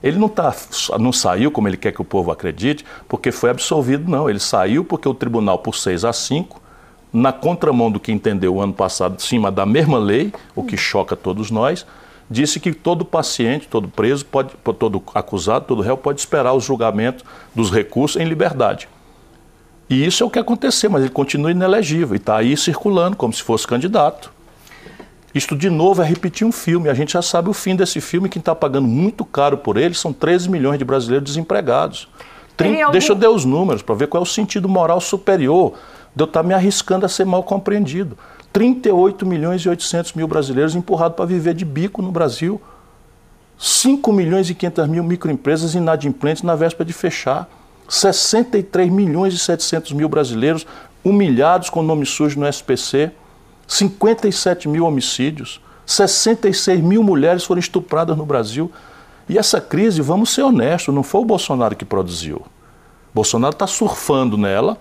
Ele 0.00 0.16
não, 0.16 0.28
tá, 0.28 0.54
não 0.96 1.12
saiu, 1.12 1.50
como 1.50 1.66
ele 1.66 1.76
quer 1.76 1.90
que 1.90 2.00
o 2.00 2.04
povo 2.04 2.30
acredite, 2.30 2.84
porque 3.08 3.32
foi 3.32 3.50
absolvido, 3.50 4.08
não. 4.08 4.30
Ele 4.30 4.38
saiu 4.38 4.84
porque 4.84 5.08
o 5.08 5.12
tribunal, 5.12 5.58
por 5.58 5.74
6 5.74 6.04
a 6.04 6.12
5, 6.12 6.62
na 7.12 7.32
contramão 7.32 7.90
do 7.90 7.98
que 7.98 8.12
entendeu 8.12 8.54
o 8.54 8.60
ano 8.60 8.72
passado, 8.72 9.16
em 9.16 9.18
cima 9.18 9.50
da 9.50 9.66
mesma 9.66 9.98
lei, 9.98 10.32
o 10.54 10.62
que 10.62 10.76
choca 10.76 11.16
todos 11.16 11.50
nós, 11.50 11.84
disse 12.30 12.60
que 12.60 12.72
todo 12.72 13.04
paciente, 13.04 13.66
todo 13.66 13.88
preso, 13.88 14.24
pode, 14.24 14.52
todo 14.78 15.02
acusado, 15.16 15.64
todo 15.64 15.82
réu 15.82 15.96
pode 15.96 16.20
esperar 16.20 16.52
o 16.52 16.60
julgamento 16.60 17.24
dos 17.52 17.72
recursos 17.72 18.22
em 18.22 18.24
liberdade. 18.24 18.88
E 19.90 20.06
isso 20.06 20.22
é 20.22 20.26
o 20.28 20.30
que 20.30 20.38
aconteceu, 20.38 20.88
mas 20.90 21.02
ele 21.02 21.10
continua 21.10 21.50
inelegível 21.50 22.14
e 22.14 22.18
está 22.18 22.36
aí 22.36 22.56
circulando 22.56 23.16
como 23.16 23.32
se 23.32 23.42
fosse 23.42 23.66
candidato. 23.66 24.32
Isto, 25.34 25.56
de 25.56 25.70
novo, 25.70 26.02
é 26.02 26.04
repetir 26.04 26.46
um 26.46 26.52
filme. 26.52 26.88
A 26.88 26.94
gente 26.94 27.14
já 27.14 27.22
sabe 27.22 27.48
o 27.48 27.52
fim 27.52 27.74
desse 27.74 28.00
filme. 28.00 28.28
Quem 28.28 28.40
está 28.40 28.54
pagando 28.54 28.86
muito 28.86 29.24
caro 29.24 29.56
por 29.56 29.76
ele 29.76 29.94
são 29.94 30.12
13 30.12 30.50
milhões 30.50 30.78
de 30.78 30.84
brasileiros 30.84 31.28
desempregados. 31.28 32.08
Trin... 32.56 32.80
Algum... 32.82 32.92
Deixa 32.92 33.12
eu 33.12 33.16
dar 33.16 33.30
os 33.30 33.44
números 33.44 33.82
para 33.82 33.94
ver 33.94 34.08
qual 34.08 34.22
é 34.22 34.24
o 34.24 34.28
sentido 34.28 34.68
moral 34.68 35.00
superior 35.00 35.74
de 36.14 36.22
eu 36.22 36.26
estar 36.26 36.42
tá 36.42 36.46
me 36.46 36.52
arriscando 36.52 37.06
a 37.06 37.08
ser 37.08 37.24
mal 37.24 37.42
compreendido. 37.42 38.16
38 38.52 39.24
milhões 39.24 39.62
e 39.62 39.68
800 39.68 40.12
mil 40.12 40.28
brasileiros 40.28 40.74
empurrados 40.74 41.16
para 41.16 41.24
viver 41.24 41.54
de 41.54 41.64
bico 41.64 42.02
no 42.02 42.12
Brasil. 42.12 42.60
5 43.58 44.12
milhões 44.12 44.50
e 44.50 44.54
500 44.54 44.88
mil 44.88 45.02
microempresas 45.02 45.74
inadimplentes 45.74 46.42
na 46.42 46.54
véspera 46.54 46.84
de 46.84 46.92
fechar. 46.92 47.48
63 47.88 48.90
milhões 48.90 49.32
e 49.32 49.38
700 49.38 49.92
mil 49.92 50.08
brasileiros 50.08 50.66
humilhados 51.02 51.70
com 51.70 51.82
nome 51.82 52.04
sujo 52.04 52.38
no 52.38 52.46
SPC. 52.46 53.12
57 53.72 54.68
mil 54.68 54.84
homicídios. 54.84 55.60
66 55.86 56.80
mil 56.80 57.02
mulheres 57.02 57.44
foram 57.44 57.58
estupradas 57.58 58.16
no 58.16 58.26
Brasil. 58.26 58.70
E 59.28 59.38
essa 59.38 59.60
crise, 59.60 60.02
vamos 60.02 60.30
ser 60.30 60.42
honestos, 60.42 60.94
não 60.94 61.02
foi 61.02 61.22
o 61.22 61.24
Bolsonaro 61.24 61.74
que 61.74 61.84
produziu. 61.84 62.42
Bolsonaro 63.14 63.54
está 63.54 63.66
surfando 63.66 64.36
nela, 64.36 64.76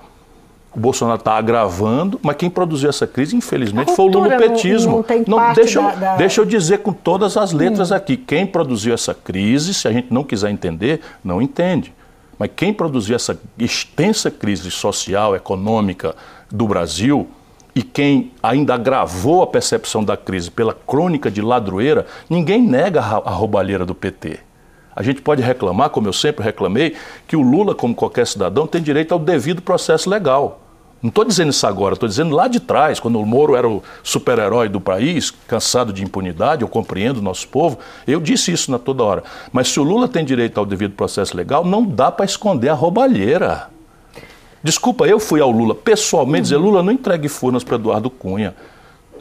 o 0.75 0.79
Bolsonaro 0.79 1.19
está 1.19 1.37
agravando, 1.37 2.19
mas 2.21 2.35
quem 2.35 2.49
produziu 2.49 2.89
essa 2.89 3.05
crise, 3.05 3.35
infelizmente, 3.35 3.95
foi 3.95 4.05
o 4.05 4.07
lulopetismo. 4.09 4.91
Não, 4.91 4.97
não, 4.97 5.03
tem 5.03 5.23
não 5.27 5.53
deixa, 5.53 5.81
da, 5.81 5.91
da... 5.91 6.15
deixa 6.17 6.41
eu 6.41 6.45
dizer 6.45 6.79
com 6.79 6.93
todas 6.93 7.37
as 7.37 7.51
letras 7.51 7.91
hum. 7.91 7.95
aqui: 7.95 8.17
quem 8.17 8.45
produziu 8.45 8.93
essa 8.93 9.13
crise, 9.13 9.73
se 9.73 9.87
a 9.87 9.91
gente 9.91 10.13
não 10.13 10.23
quiser 10.23 10.49
entender, 10.49 11.01
não 11.23 11.41
entende. 11.41 11.93
Mas 12.37 12.49
quem 12.55 12.73
produziu 12.73 13.15
essa 13.15 13.39
extensa 13.57 14.31
crise 14.31 14.71
social, 14.71 15.35
econômica 15.35 16.15
do 16.49 16.67
Brasil, 16.67 17.29
e 17.75 17.81
quem 17.81 18.31
ainda 18.41 18.73
agravou 18.75 19.41
a 19.41 19.47
percepção 19.47 20.03
da 20.03 20.17
crise 20.17 20.51
pela 20.51 20.73
crônica 20.73 21.31
de 21.31 21.41
ladroeira, 21.41 22.05
ninguém 22.29 22.61
nega 22.61 22.99
a 22.99 23.31
roubalheira 23.31 23.85
do 23.85 23.95
PT. 23.95 24.39
A 24.95 25.01
gente 25.01 25.21
pode 25.21 25.41
reclamar, 25.41 25.89
como 25.89 26.07
eu 26.07 26.13
sempre 26.13 26.43
reclamei, 26.43 26.95
que 27.25 27.35
o 27.35 27.41
Lula, 27.41 27.73
como 27.73 27.95
qualquer 27.95 28.27
cidadão, 28.27 28.67
tem 28.67 28.81
direito 28.81 29.13
ao 29.13 29.19
devido 29.19 29.61
processo 29.61 30.09
legal. 30.09 30.59
Não 31.01 31.09
estou 31.09 31.25
dizendo 31.25 31.49
isso 31.49 31.65
agora, 31.65 31.93
estou 31.93 32.07
dizendo 32.07 32.35
lá 32.35 32.47
de 32.47 32.59
trás, 32.59 32.99
quando 32.99 33.19
o 33.19 33.25
Moro 33.25 33.55
era 33.55 33.67
o 33.67 33.81
super-herói 34.03 34.69
do 34.69 34.79
país, 34.79 35.31
cansado 35.47 35.91
de 35.91 36.03
impunidade, 36.03 36.61
eu 36.61 36.67
compreendo 36.67 37.17
o 37.17 37.23
nosso 37.23 37.47
povo, 37.47 37.79
eu 38.05 38.19
disse 38.19 38.51
isso 38.51 38.69
na 38.69 38.77
toda 38.77 39.03
hora. 39.03 39.23
Mas 39.51 39.69
se 39.69 39.79
o 39.79 39.83
Lula 39.83 40.07
tem 40.07 40.23
direito 40.23 40.59
ao 40.59 40.65
devido 40.65 40.93
processo 40.93 41.35
legal, 41.35 41.65
não 41.65 41.83
dá 41.83 42.11
para 42.11 42.25
esconder 42.25 42.69
a 42.69 42.75
roubalheira. 42.75 43.69
Desculpa, 44.63 45.05
eu 45.05 45.19
fui 45.19 45.41
ao 45.41 45.49
Lula 45.49 45.73
pessoalmente 45.73 46.43
dizer, 46.43 46.57
Lula, 46.57 46.83
não 46.83 46.91
entregue 46.91 47.27
Furnas 47.27 47.63
para 47.63 47.75
Eduardo 47.75 48.09
Cunha. 48.09 48.55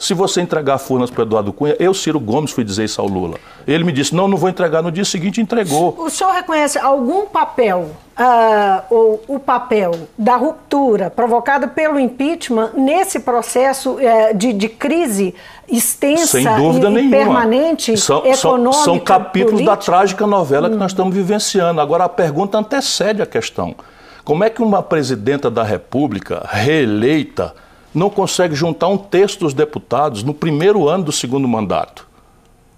Se 0.00 0.14
você 0.14 0.40
entregar 0.40 0.78
Furnas 0.78 1.10
para 1.10 1.24
Eduardo 1.24 1.52
Cunha, 1.52 1.76
eu, 1.78 1.92
Ciro 1.92 2.18
Gomes, 2.18 2.52
fui 2.52 2.64
dizer 2.64 2.84
isso 2.84 3.02
ao 3.02 3.06
Lula. 3.06 3.36
Ele 3.66 3.84
me 3.84 3.92
disse, 3.92 4.14
não, 4.14 4.26
não 4.26 4.38
vou 4.38 4.48
entregar. 4.48 4.82
No 4.82 4.90
dia 4.90 5.04
seguinte, 5.04 5.42
entregou. 5.42 5.94
O 5.98 6.08
senhor 6.08 6.32
reconhece 6.32 6.78
algum 6.78 7.26
papel, 7.26 7.90
uh, 8.18 8.82
ou 8.88 9.22
o 9.28 9.38
papel 9.38 9.92
da 10.16 10.36
ruptura 10.36 11.10
provocada 11.10 11.68
pelo 11.68 12.00
impeachment 12.00 12.70
nesse 12.74 13.20
processo 13.20 13.96
uh, 13.96 14.34
de, 14.34 14.54
de, 14.54 14.70
crise 14.70 15.34
extensa 15.68 16.26
Sem 16.28 16.44
dúvida 16.56 16.88
e 16.88 16.92
nenhuma. 16.92 17.16
permanente, 17.18 17.94
são, 17.98 18.24
econômica, 18.24 18.72
São, 18.72 18.84
são 18.84 18.98
capítulos 18.98 19.60
política? 19.60 19.76
da 19.76 19.82
trágica 19.82 20.26
novela 20.26 20.68
hum. 20.68 20.70
que 20.70 20.76
nós 20.78 20.92
estamos 20.92 21.14
vivenciando. 21.14 21.78
Agora, 21.78 22.04
a 22.04 22.08
pergunta 22.08 22.56
antecede 22.56 23.20
a 23.20 23.26
questão. 23.26 23.74
Como 24.24 24.44
é 24.44 24.50
que 24.50 24.62
uma 24.62 24.82
presidenta 24.82 25.50
da 25.50 25.62
República, 25.62 26.46
reeleita, 26.48 27.54
não 27.94 28.10
consegue 28.10 28.54
juntar 28.54 28.88
um 28.88 28.96
terço 28.96 29.40
dos 29.40 29.54
deputados 29.54 30.22
no 30.22 30.32
primeiro 30.32 30.88
ano 30.88 31.04
do 31.04 31.12
segundo 31.12 31.48
mandato 31.48 32.06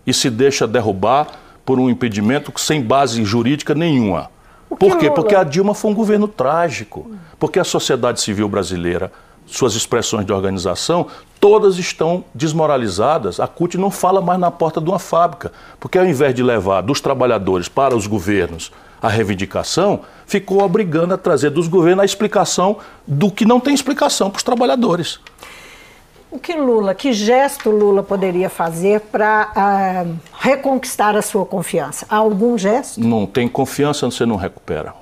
e 0.07 0.13
se 0.13 0.31
deixa 0.31 0.67
derrubar 0.67 1.29
por 1.65 1.79
um 1.79 1.89
impedimento 1.89 2.53
sem 2.57 2.83
base 2.83 3.25
jurídica 3.25 3.75
nenhuma. 3.75 4.31
Por 4.79 4.99
quê? 4.99 5.11
Porque 5.11 5.35
a 5.35 5.45
Dilma 5.45 5.75
foi 5.75 5.91
um 5.91 5.95
governo 5.95 6.27
trágico. 6.27 7.11
Porque 7.39 7.59
a 7.59 7.65
sociedade 7.65 8.21
civil 8.21 8.49
brasileira, 8.49 9.13
suas 9.47 9.75
expressões 9.75 10.25
de 10.25 10.33
organização, 10.33 11.07
todas 11.41 11.79
estão 11.79 12.25
desmoralizadas. 12.35 13.41
A 13.41 13.47
CUT 13.47 13.77
não 13.77 13.91
fala 13.91 14.21
mais 14.21 14.39
na 14.39 14.51
porta 14.51 14.81
de 14.81 14.89
uma 14.89 14.99
fábrica. 14.99 15.53
Porque 15.79 15.99
ao 15.99 16.07
invés 16.07 16.35
de 16.35 16.43
levar 16.43 16.81
dos 16.81 17.01
trabalhadores 17.01 17.69
para 17.69 17.97
os 17.97 18.07
governos 18.07 18.73
a 19.01 19.09
reivindicação, 19.09 20.01
ficou 20.25 20.63
obrigando 20.63 21.13
a 21.13 21.19
trazer 21.19 21.51
dos 21.51 21.67
governos 21.67 22.03
a 22.03 22.05
explicação 22.05 22.79
do 23.07 23.31
que 23.31 23.45
não 23.45 23.59
tem 23.59 23.75
explicação 23.75 24.31
para 24.31 24.39
os 24.39 24.45
trabalhadores. 24.45 25.19
O 26.31 26.39
que 26.39 26.55
Lula, 26.55 26.95
que 26.95 27.13
gesto 27.13 27.71
Lula 27.71 28.03
poderia 28.03 28.49
fazer 28.49 29.01
para 29.01 29.53
uh, 29.55 30.17
reconquistar 30.39 31.15
a 31.15 31.21
sua 31.21 31.45
confiança? 31.45 32.07
Há 32.09 32.17
algum 32.17 32.57
gesto? 32.57 32.99
Não 33.01 33.27
tem 33.27 33.47
confiança, 33.47 34.11
você 34.11 34.25
não 34.25 34.37
recupera. 34.37 34.95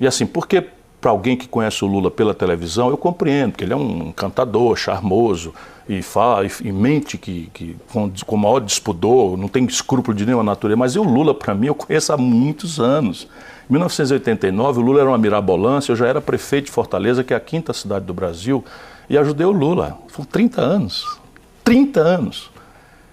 E 0.00 0.06
assim, 0.06 0.24
porque 0.24 0.68
para 1.00 1.10
alguém 1.10 1.36
que 1.36 1.46
conhece 1.46 1.84
o 1.84 1.88
Lula 1.88 2.10
pela 2.10 2.34
televisão, 2.34 2.90
eu 2.90 2.96
compreendo 2.96 3.56
que 3.56 3.64
ele 3.64 3.72
é 3.72 3.76
um 3.76 4.10
cantador 4.12 4.76
charmoso 4.76 5.54
e 5.88 6.02
fala 6.02 6.46
e, 6.46 6.72
mente 6.72 7.16
que, 7.16 7.48
que 7.54 7.76
com, 7.90 8.10
com 8.26 8.36
maior 8.36 8.60
despudor, 8.60 9.36
não 9.36 9.48
tem 9.48 9.64
escrúpulo 9.64 10.16
de 10.16 10.26
nenhuma 10.26 10.44
natureza, 10.44 10.76
mas 10.76 10.96
o 10.96 11.02
Lula, 11.02 11.32
para 11.32 11.54
mim, 11.54 11.68
eu 11.68 11.74
conheço 11.74 12.12
há 12.12 12.16
muitos 12.16 12.78
anos. 12.78 13.28
Em 13.68 13.72
1989, 13.72 14.80
o 14.80 14.82
Lula 14.82 15.00
era 15.00 15.08
uma 15.08 15.18
mirabolância, 15.18 15.92
eu 15.92 15.96
já 15.96 16.06
era 16.06 16.20
prefeito 16.20 16.66
de 16.66 16.72
Fortaleza, 16.72 17.22
que 17.22 17.32
é 17.32 17.36
a 17.36 17.40
quinta 17.40 17.72
cidade 17.72 18.04
do 18.04 18.12
Brasil, 18.12 18.64
e 19.08 19.16
ajudei 19.16 19.46
o 19.46 19.52
Lula. 19.52 19.98
Foram 20.08 20.28
30 20.28 20.60
anos. 20.60 21.18
30 21.64 22.00
anos. 22.00 22.50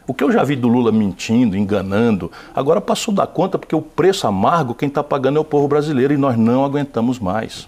O 0.08 0.14
que 0.14 0.24
eu 0.24 0.32
já 0.32 0.44
vi 0.44 0.56
do 0.56 0.68
Lula 0.68 0.92
mentindo, 0.92 1.58
enganando, 1.58 2.32
agora 2.54 2.80
passou 2.80 3.14
da 3.14 3.26
conta 3.26 3.58
porque 3.58 3.76
o 3.76 3.82
preço 3.82 4.28
amargo 4.28 4.76
quem 4.76 4.88
está 4.88 5.04
pagando 5.04 5.38
é 5.38 5.42
o 5.42 5.46
povo 5.46 5.68
brasileiro 5.68 6.14
e 6.14 6.18
nós 6.18 6.38
não 6.38 6.64
aguentamos 6.64 7.20
mais. 7.20 7.68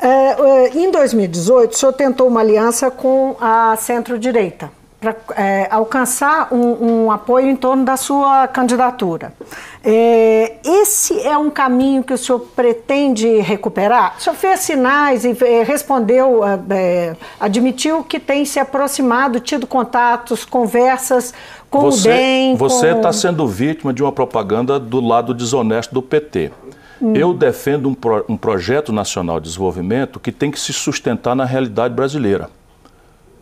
É, 0.00 0.08
é 0.08 0.76
em 0.76 0.90
2018, 0.90 1.72
o 1.72 1.76
senhor 1.76 1.92
tentou 1.92 2.26
uma 2.26 2.40
aliança 2.40 2.90
com 2.90 3.36
a 3.40 3.76
centro-direita 3.76 4.70
para 5.00 5.16
é, 5.34 5.66
alcançar 5.70 6.52
um, 6.52 7.04
um, 7.04 7.10
apoio 7.10 7.48
em 7.48 7.56
torno 7.56 7.84
da 7.84 7.96
sua 7.96 8.46
candidatura. 8.46 9.32
É, 9.82 10.56
esse 10.62 11.18
é 11.26 11.36
um 11.38 11.48
caminho 11.48 12.04
que 12.04 12.12
o 12.12 12.18
senhor 12.18 12.40
pretende 12.54 13.40
recuperar? 13.40 14.16
O 14.18 14.20
senhor 14.20 14.36
fez 14.36 14.60
sinais 14.60 15.24
e 15.24 15.34
é, 15.42 15.62
respondeu, 15.62 16.44
é, 16.44 16.60
é, 16.70 17.16
admitiu 17.40 18.04
que 18.04 18.20
tem 18.20 18.44
se 18.44 18.60
aproximado, 18.60 19.40
tido 19.40 19.66
contatos, 19.66 20.44
conversas 20.44 21.32
com 21.70 21.80
você, 21.80 22.08
o 22.08 22.12
DEM. 22.12 22.56
Você 22.56 22.88
está 22.88 23.08
com... 23.08 23.12
sendo 23.14 23.48
vítima 23.48 23.94
de 23.94 24.02
uma 24.02 24.12
propaganda 24.12 24.78
do 24.78 25.00
lado 25.00 25.32
desonesto 25.32 25.94
do 25.94 26.02
PT. 26.02 26.52
Hum. 27.00 27.14
Eu 27.14 27.32
defendo 27.32 27.88
um, 27.88 27.94
pro, 27.94 28.24
um 28.28 28.36
projeto 28.36 28.92
nacional 28.92 29.40
de 29.40 29.46
desenvolvimento 29.46 30.20
que 30.20 30.30
tem 30.30 30.50
que 30.50 30.60
se 30.60 30.72
sustentar 30.72 31.34
na 31.34 31.44
realidade 31.44 31.94
brasileira. 31.94 32.48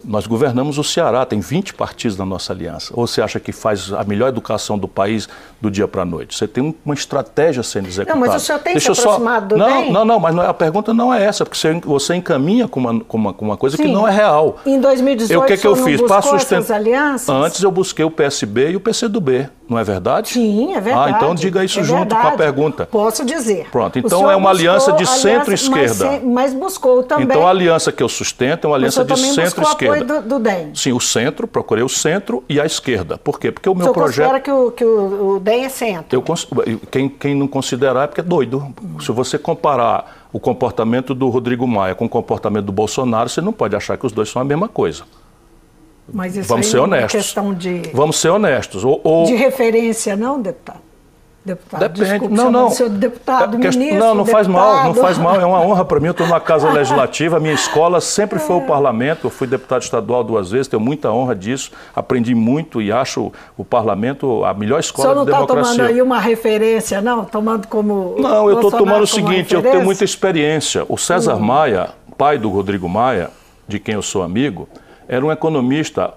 Nós 0.05 0.29
governamos 0.29 0.79
o 0.79 0.85
Ceará, 0.85 1.27
tem 1.27 1.41
20 1.41 1.75
partidos 1.75 2.17
na 2.17 2.25
nossa 2.25 2.53
aliança. 2.53 2.93
Ou 2.95 3.05
você 3.07 3.21
acha 3.21 3.41
que 3.41 3.51
faz 3.51 3.93
a 3.93 4.05
melhor 4.05 4.29
educação 4.29 4.79
do 4.79 4.87
país 4.87 5.29
do 5.61 5.71
dia 5.71 5.89
para 5.89 6.03
a 6.03 6.05
noite? 6.05 6.37
Você 6.37 6.47
tem 6.47 6.75
uma 6.85 6.95
estratégia 6.95 7.65
sendo 7.65 7.89
executada. 7.89 8.19
Não, 8.19 8.27
mas 8.27 8.41
o 8.41 8.45
senhor 8.45 8.61
tem 8.61 8.75
Deixa 8.75 8.95
se 8.95 9.01
aproximado 9.01 9.43
só... 9.43 9.49
do 9.49 9.57
não, 9.57 9.83
bem? 9.83 9.93
Não, 9.93 10.05
não, 10.05 10.21
mas 10.21 10.35
não, 10.35 10.43
é, 10.45 10.47
a 10.47 10.55
pergunta 10.55 10.95
não 10.95 11.13
é 11.13 11.25
essa, 11.25 11.45
porque 11.45 11.59
você, 11.59 11.81
você 11.81 12.15
encaminha 12.15 12.69
com 12.69 12.79
uma, 12.79 13.01
com 13.01 13.17
uma, 13.17 13.35
com 13.35 13.45
uma 13.45 13.57
coisa 13.57 13.77
Sim. 13.77 13.83
que 13.85 13.89
não 13.93 14.07
é 14.07 14.13
real. 14.13 14.59
Em 14.65 14.81
2018, 14.81 15.43
o 15.43 15.47
que, 15.47 15.53
é 15.55 15.57
que 15.57 15.67
eu 15.67 15.75
fiz? 15.75 16.01
Para 16.01 16.23
sustentar? 16.23 16.81
Antes 17.29 17.63
eu 17.63 17.71
busquei 17.71 18.05
o 18.05 18.11
PSB 18.11 18.71
e 18.71 18.77
o 18.77 18.81
PCdoB. 18.81 19.49
Não 19.69 19.79
é 19.79 19.85
verdade? 19.85 20.31
Sim, 20.31 20.75
é 20.75 20.81
verdade. 20.81 21.13
Ah, 21.13 21.17
então 21.17 21.35
diga 21.35 21.63
isso 21.63 21.81
é 21.81 21.83
junto 21.83 21.99
verdade. 21.99 22.23
com 22.23 22.29
a 22.29 22.37
pergunta. 22.37 22.87
Posso 22.87 23.25
dizer. 23.25 23.69
Pronto, 23.71 23.99
então 23.99 24.31
é 24.31 24.35
uma 24.35 24.51
aliança 24.51 24.93
de 24.93 25.05
centro-esquerda. 25.05 26.07
Mas, 26.07 26.25
mas, 26.25 26.55
buscou 26.55 27.03
também. 27.03 27.25
Então 27.25 27.47
a 27.47 27.51
aliança 27.51 27.93
que 27.93 28.03
eu 28.03 28.09
sustento 28.09 28.65
é 28.65 28.71
uma 28.71 28.77
aliança 28.77 29.05
de 29.05 29.17
centro-esquerda. 29.17 30.23
Do, 30.23 30.29
do 30.29 30.39
DEM. 30.39 30.75
Sim, 30.75 30.93
o 30.93 31.01
centro, 31.01 31.47
procurei 31.47 31.85
o 31.85 31.89
centro 31.89 32.43
e 32.49 32.59
a 32.59 32.65
esquerda. 32.65 33.19
Por 33.19 33.39
quê? 33.39 33.53
Porque 33.53 33.69
o 33.69 33.75
meu 33.75 33.91
o 33.91 33.93
projeto. 33.93 34.31
Você 34.31 34.41
que 34.41 34.51
o, 34.51 34.71
que 34.71 34.85
o, 34.85 35.35
o 35.35 35.41
DEM 35.41 35.65
é 35.65 35.69
centro? 35.69 36.07
Eu, 36.17 36.25
quem, 36.91 37.09
quem 37.09 37.35
não 37.35 37.47
considerar 37.47 38.05
é 38.05 38.07
porque 38.07 38.21
é 38.21 38.25
doido. 38.25 38.73
Hum. 38.83 39.01
Se 39.01 39.13
você 39.13 39.39
comparar 39.39 40.29
o 40.33 40.41
comportamento 40.41 41.15
do 41.15 41.29
Rodrigo 41.29 41.67
Maia 41.67 41.95
com 41.95 42.07
o 42.07 42.09
comportamento 42.09 42.67
do 42.67 42.73
Bolsonaro, 42.73 43.29
você 43.29 43.41
não 43.41 43.53
pode 43.53 43.77
achar 43.77 43.97
que 43.97 44.07
os 44.07 44.13
dois 44.13 44.29
são 44.31 44.41
a 44.41 44.45
mesma 44.45 44.69
coisa. 44.69 45.05
Mas 46.13 46.37
isso 46.37 46.49
Vamos 46.49 46.67
ser 46.67 46.79
é 46.79 46.81
honestos. 46.81 47.13
questão 47.13 47.55
de. 47.55 47.83
Vamos 47.93 48.19
ser 48.19 48.31
honestos. 48.31 48.85
Ou, 48.85 49.01
ou... 49.05 49.27
De 49.27 49.35
referência, 49.35 50.17
não, 50.17 50.41
deputado? 50.41 50.81
Deputado, 51.45 51.81
Depende. 51.81 52.11
Desculpe, 52.11 52.35
não, 52.35 52.51
não. 52.51 52.71
Senhor 52.71 52.91
deputado, 52.91 53.55
é, 53.55 53.59
ministro, 53.59 53.99
não, 53.99 54.15
não 54.15 54.25
deputado. 54.25 54.33
faz 54.33 54.47
mal, 54.47 54.85
não 54.85 54.95
faz 54.95 55.19
mal. 55.19 55.41
É 55.41 55.47
uma 55.47 55.61
honra 55.61 55.85
para 55.85 55.99
mim. 55.99 56.07
Eu 56.07 56.11
estou 56.11 56.27
numa 56.27 56.41
casa 56.41 56.69
legislativa. 56.73 57.39
A 57.39 57.41
minha 57.41 57.55
escola 57.55 58.01
sempre 58.03 58.39
foi 58.39 58.57
o 58.57 58.61
parlamento. 58.63 59.29
Eu 59.29 59.31
fui 59.31 59.47
deputado 59.47 59.83
estadual 59.83 60.23
duas 60.23 60.51
vezes. 60.51 60.69
Tenho 60.69 60.81
muita 60.81 61.11
honra 61.11 61.35
disso. 61.35 61.71
Aprendi 61.97 62.35
muito 62.35 62.83
e 62.83 62.93
acho 62.93 63.33
o 63.57 63.65
parlamento 63.65 64.45
a 64.45 64.53
melhor 64.53 64.79
escola 64.79 65.09
de 65.09 65.31
democracia. 65.31 65.45
O 65.45 65.47
senhor 65.47 65.57
não 65.57 65.63
está 65.63 65.77
tomando 65.77 65.91
aí 65.91 66.03
uma 66.03 66.21
referência, 66.21 67.01
não? 67.01 67.25
Tomando 67.25 67.67
como. 67.67 68.17
Não, 68.19 68.51
eu 68.51 68.57
estou 68.57 68.71
tomando 68.71 69.05
o 69.05 69.07
seguinte: 69.07 69.55
eu 69.55 69.63
tenho 69.63 69.83
muita 69.83 70.05
experiência. 70.05 70.85
O 70.89 70.99
César 70.99 71.37
hum. 71.37 71.41
Maia 71.41 71.91
pai 72.19 72.37
do 72.37 72.51
Rodrigo 72.51 72.89
Maia, 72.89 73.31
de 73.69 73.79
quem 73.79 73.95
eu 73.95 74.03
sou 74.03 74.25
amigo, 74.25 74.69
era 75.09 75.25
um 75.25 75.33
economista 75.33 76.13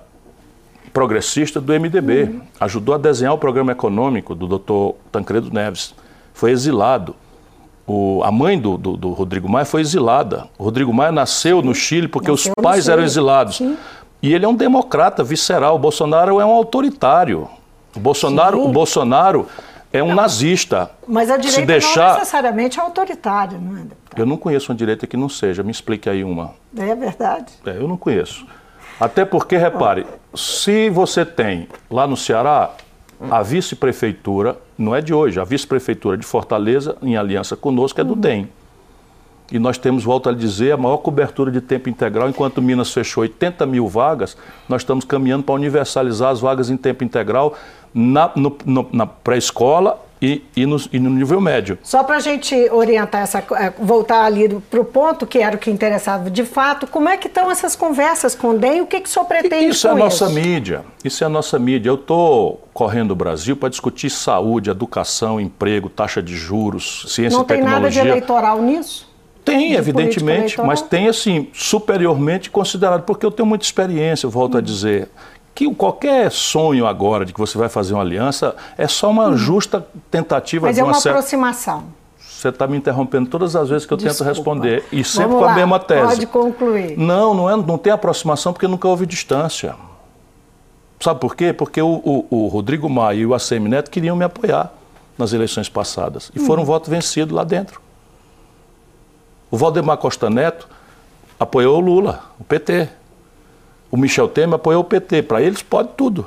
progressista 0.91 1.62
do 1.62 1.74
MDB. 1.74 2.24
Uhum. 2.24 2.41
Ajudou 2.60 2.93
a 2.93 2.98
desenhar 2.98 3.33
o 3.33 3.38
programa 3.38 3.71
econômico 3.71 4.36
do 4.36 4.45
doutor 4.45 4.95
Tancredo 5.12 5.51
Neves. 5.51 5.95
Foi 6.33 6.51
exilado. 6.51 7.15
O, 7.88 8.21
a 8.24 8.31
mãe 8.31 8.60
do, 8.60 8.77
do, 8.77 8.98
do, 8.98 9.12
Rodrigo 9.12 9.50
Maia 9.50 9.65
foi 9.65 9.81
exilada. 9.81 10.48
O 10.57 10.63
Rodrigo 10.63 10.93
Maia 10.93 11.12
nasceu 11.12 11.62
no 11.62 11.74
Chile 11.74 12.07
porque 12.07 12.29
nasceu 12.29 12.53
os 12.55 12.63
pais 12.63 12.89
eram 12.89 13.03
exilados. 13.03 13.57
Sim. 13.57 13.77
E 14.21 14.33
ele 14.33 14.45
é 14.45 14.48
um 14.48 14.53
democrata 14.53 15.24
visceral. 15.24 15.75
O 15.75 15.79
Bolsonaro 15.79 16.39
é 16.39 16.45
um 16.45 16.51
autoritário. 16.51 17.50
O 17.95 18.00
Bolsonaro, 18.00 18.63
o 18.63 18.67
Bolsonaro 18.69 19.48
é 19.91 20.03
um 20.03 20.10
não, 20.10 20.15
nazista. 20.15 20.91
Mas 21.07 21.29
a 21.29 21.38
direita 21.38 21.65
deixar... 21.65 22.10
não 22.10 22.19
necessariamente 22.19 22.79
é 22.79 22.83
autoritária, 22.83 23.57
não 23.57 23.77
é? 23.77 23.81
Eu 24.15 24.25
não 24.25 24.38
conheço 24.38 24.71
uma 24.71 24.77
direita 24.77 25.07
que 25.07 25.17
não 25.17 25.27
seja. 25.27 25.63
Me 25.63 25.71
explique 25.71 26.10
aí 26.10 26.24
uma. 26.24 26.53
É 26.77 26.93
verdade. 26.95 27.53
É, 27.65 27.77
eu 27.77 27.88
não 27.88 27.98
conheço. 27.98 28.45
Até 29.01 29.25
porque, 29.25 29.58
repare, 29.58 30.05
se 30.36 30.88
você 30.91 31.25
tem 31.25 31.67
lá 31.89 32.05
no 32.05 32.15
Ceará 32.15 32.70
a 33.31 33.41
vice-prefeitura, 33.41 34.58
não 34.77 34.96
é 34.96 35.01
de 35.01 35.12
hoje, 35.12 35.39
a 35.39 35.43
vice-prefeitura 35.43 36.15
de 36.15 36.24
Fortaleza, 36.24 36.96
em 37.01 37.17
aliança 37.17 37.55
conosco, 37.55 38.00
é 38.00 38.03
do 38.03 38.13
uhum. 38.13 38.20
DEM. 38.20 38.50
E 39.51 39.58
nós 39.58 39.79
temos, 39.79 40.03
volto 40.03 40.29
a 40.29 40.34
dizer, 40.34 40.74
a 40.74 40.77
maior 40.77 40.98
cobertura 40.98 41.51
de 41.51 41.60
tempo 41.60 41.89
integral. 41.89 42.29
Enquanto 42.29 42.62
Minas 42.62 42.93
fechou 42.93 43.22
80 43.24 43.65
mil 43.65 43.88
vagas, 43.88 44.38
nós 44.70 44.84
estamos 44.84 45.03
caminhando 45.03 45.43
para 45.43 45.55
universalizar 45.55 46.29
as 46.29 46.39
vagas 46.39 46.70
em 46.70 46.77
tempo 46.77 47.03
integral 47.03 47.55
na, 47.91 48.31
no, 48.36 48.55
no, 48.63 48.88
na 48.93 49.08
pré-escola 49.08 50.00
e, 50.22 50.44
e, 50.56 50.66
no, 50.66 50.78
e, 50.94 51.00
no, 51.00 51.10
nível 51.10 51.42
médio. 51.42 51.80
Só 51.82 52.04
para 52.04 52.18
a 52.18 52.20
gente 52.20 52.56
orientar 52.70 53.24
essa, 53.24 53.40
é, 53.40 53.74
voltar 53.80 54.24
ali 54.24 54.48
para 54.70 54.80
o 54.80 54.86
ponto 54.86 55.25
que 55.25 55.40
era 55.40 55.56
o 55.56 55.60
que 55.60 55.72
interessava 55.72 56.30
de 56.30 56.46
fato, 56.46 56.86
como 56.86 57.10
é 57.10 57.18
que 57.18 57.28
estão 57.28 57.50
essas 57.50 57.75
conversas 57.75 58.36
com 58.36 58.51
o 58.51 58.58
DEM? 58.58 58.82
O 58.82 58.86
que, 58.86 59.00
que 59.00 59.10
o 59.10 59.12
senhor 59.12 59.25
pretende 59.25 59.68
isso 59.68 59.88
com 59.88 59.98
é 59.98 59.98
a 59.98 60.04
nossa 60.04 60.30
mídia. 60.30 60.86
Isso 61.04 61.24
é 61.24 61.28
a 61.28 61.30
nossa 61.30 61.58
mídia. 61.58 61.90
Eu 61.90 61.96
estou 61.96 62.68
correndo 62.72 63.12
o 63.12 63.16
Brasil 63.16 63.58
para 63.58 63.70
discutir 63.70 64.12
saúde, 64.12 64.70
educação, 64.70 65.40
emprego, 65.40 65.90
taxa 65.90 66.22
de 66.22 66.36
juros, 66.36 67.06
ciência 67.08 67.38
Não 67.38 67.44
e 67.44 67.48
tecnologia. 67.48 67.80
Não 67.80 67.82
tem 67.82 67.82
nada 67.82 67.90
de 67.90 68.00
eleitoral 68.00 68.62
nisso? 68.62 69.10
Tem, 69.44 69.74
evidentemente, 69.74 70.62
mas 70.62 70.84
tem 70.84 71.08
assim, 71.08 71.48
superiormente 71.51 72.51
considerado, 72.51 73.01
porque 73.04 73.25
eu 73.25 73.32
tenho 73.32 73.48
muita 73.48 73.66
experiência, 73.66 74.30
volto 74.30 74.54
hum. 74.54 74.60
a 74.60 74.62
dizer, 74.62 75.10
que 75.53 75.74
qualquer 75.75 76.31
sonho 76.31 76.86
agora 76.86 77.25
de 77.25 77.34
que 77.34 77.39
você 77.39 77.58
vai 77.58 77.70
fazer 77.70 77.93
uma 77.93 78.01
aliança 78.01 78.55
é 78.77 78.88
só 78.88 79.10
uma 79.10 79.29
hum. 79.29 79.38
justa 79.38 79.86
tentativa 80.10 80.67
mas 80.67 80.75
de 80.75 80.81
uma, 80.81 80.89
uma 80.89 80.93
certa... 80.96 81.17
aproximação. 81.17 81.84
Você 82.20 82.50
está 82.50 82.65
me 82.65 82.75
interrompendo 82.75 83.29
todas 83.29 83.55
as 83.55 83.70
vezes 83.70 83.86
que 83.86 83.93
eu 83.93 83.98
Desculpa. 83.98 84.24
tento 84.24 84.36
responder. 84.36 84.84
E 84.91 85.03
sempre 85.03 85.27
Vamos 85.27 85.43
com 85.43 85.50
a 85.51 85.53
mesma 85.53 85.79
tese. 85.79 86.08
Pode 86.08 86.27
concluir. 86.27 86.98
Não, 86.98 87.36
não, 87.36 87.48
é, 87.48 87.55
não 87.55 87.77
tem 87.77 87.93
aproximação 87.93 88.51
porque 88.51 88.67
nunca 88.67 88.88
houve 88.88 89.05
distância. 89.05 89.75
Sabe 91.00 91.20
por 91.20 91.36
quê? 91.36 91.53
Porque 91.53 91.81
o, 91.81 92.01
o, 92.03 92.25
o 92.29 92.48
Rodrigo 92.48 92.89
Maia 92.89 93.17
e 93.17 93.25
o 93.25 93.36
ACM 93.36 93.67
Neto 93.67 93.91
queriam 93.91 94.15
me 94.15 94.25
apoiar 94.25 94.74
nas 95.17 95.34
eleições 95.34 95.70
passadas. 95.70 96.31
E 96.36 96.39
hum. 96.39 96.46
foram 96.46 96.65
voto 96.65 96.89
vencido 96.89 97.36
lá 97.36 97.43
dentro. 97.43 97.79
O 99.51 99.58
Valdemar 99.58 99.98
Costa 99.98 100.27
Neto 100.27 100.67
apoiou 101.39 101.77
o 101.77 101.79
Lula, 101.79 102.24
o 102.39 102.43
PT. 102.43 102.89
O 103.91 103.98
Michel 103.98 104.29
Temer 104.29 104.55
apoiou 104.55 104.81
o 104.81 104.86
PT. 104.86 105.24
Para 105.24 105.41
eles 105.41 105.62
pode 105.62 105.89
tudo. 105.98 106.25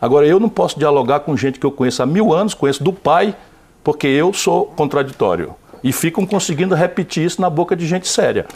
Agora, 0.00 0.26
eu 0.26 0.40
não 0.40 0.48
posso 0.48 0.78
dialogar 0.78 1.20
com 1.20 1.36
gente 1.36 1.58
que 1.58 1.64
eu 1.64 1.70
conheço 1.70 2.02
há 2.02 2.06
mil 2.06 2.34
anos, 2.34 2.52
conheço 2.52 2.82
do 2.82 2.92
pai, 2.92 3.34
porque 3.82 4.06
eu 4.06 4.32
sou 4.32 4.66
contraditório. 4.66 5.54
E 5.82 5.92
ficam 5.92 6.26
conseguindo 6.26 6.74
repetir 6.74 7.24
isso 7.24 7.40
na 7.40 7.48
boca 7.48 7.76
de 7.76 7.86
gente 7.86 8.08
séria. 8.08 8.46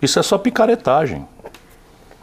Isso 0.00 0.18
é 0.18 0.22
só 0.22 0.38
picaretagem. 0.38 1.26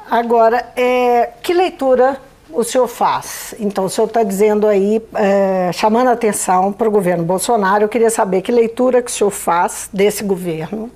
Agora, 0.10 0.66
é, 0.76 1.32
que 1.42 1.54
leitura 1.54 2.18
o 2.50 2.64
senhor 2.64 2.88
faz? 2.88 3.54
Então, 3.60 3.86
o 3.86 3.90
senhor 3.90 4.08
está 4.08 4.24
dizendo 4.24 4.68
aí, 4.68 5.02
é, 5.16 5.72
chamando 5.74 6.08
a 6.08 6.12
atenção 6.12 6.72
para 6.72 6.88
o 6.88 6.92
governo 6.92 7.24
Bolsonaro, 7.24 7.84
eu 7.84 7.90
queria 7.90 8.10
saber 8.10 8.42
que 8.42 8.52
leitura 8.52 9.02
que 9.02 9.10
o 9.10 9.14
senhor 9.14 9.32
faz 9.32 9.90
desse 9.92 10.24
governo, 10.24 10.90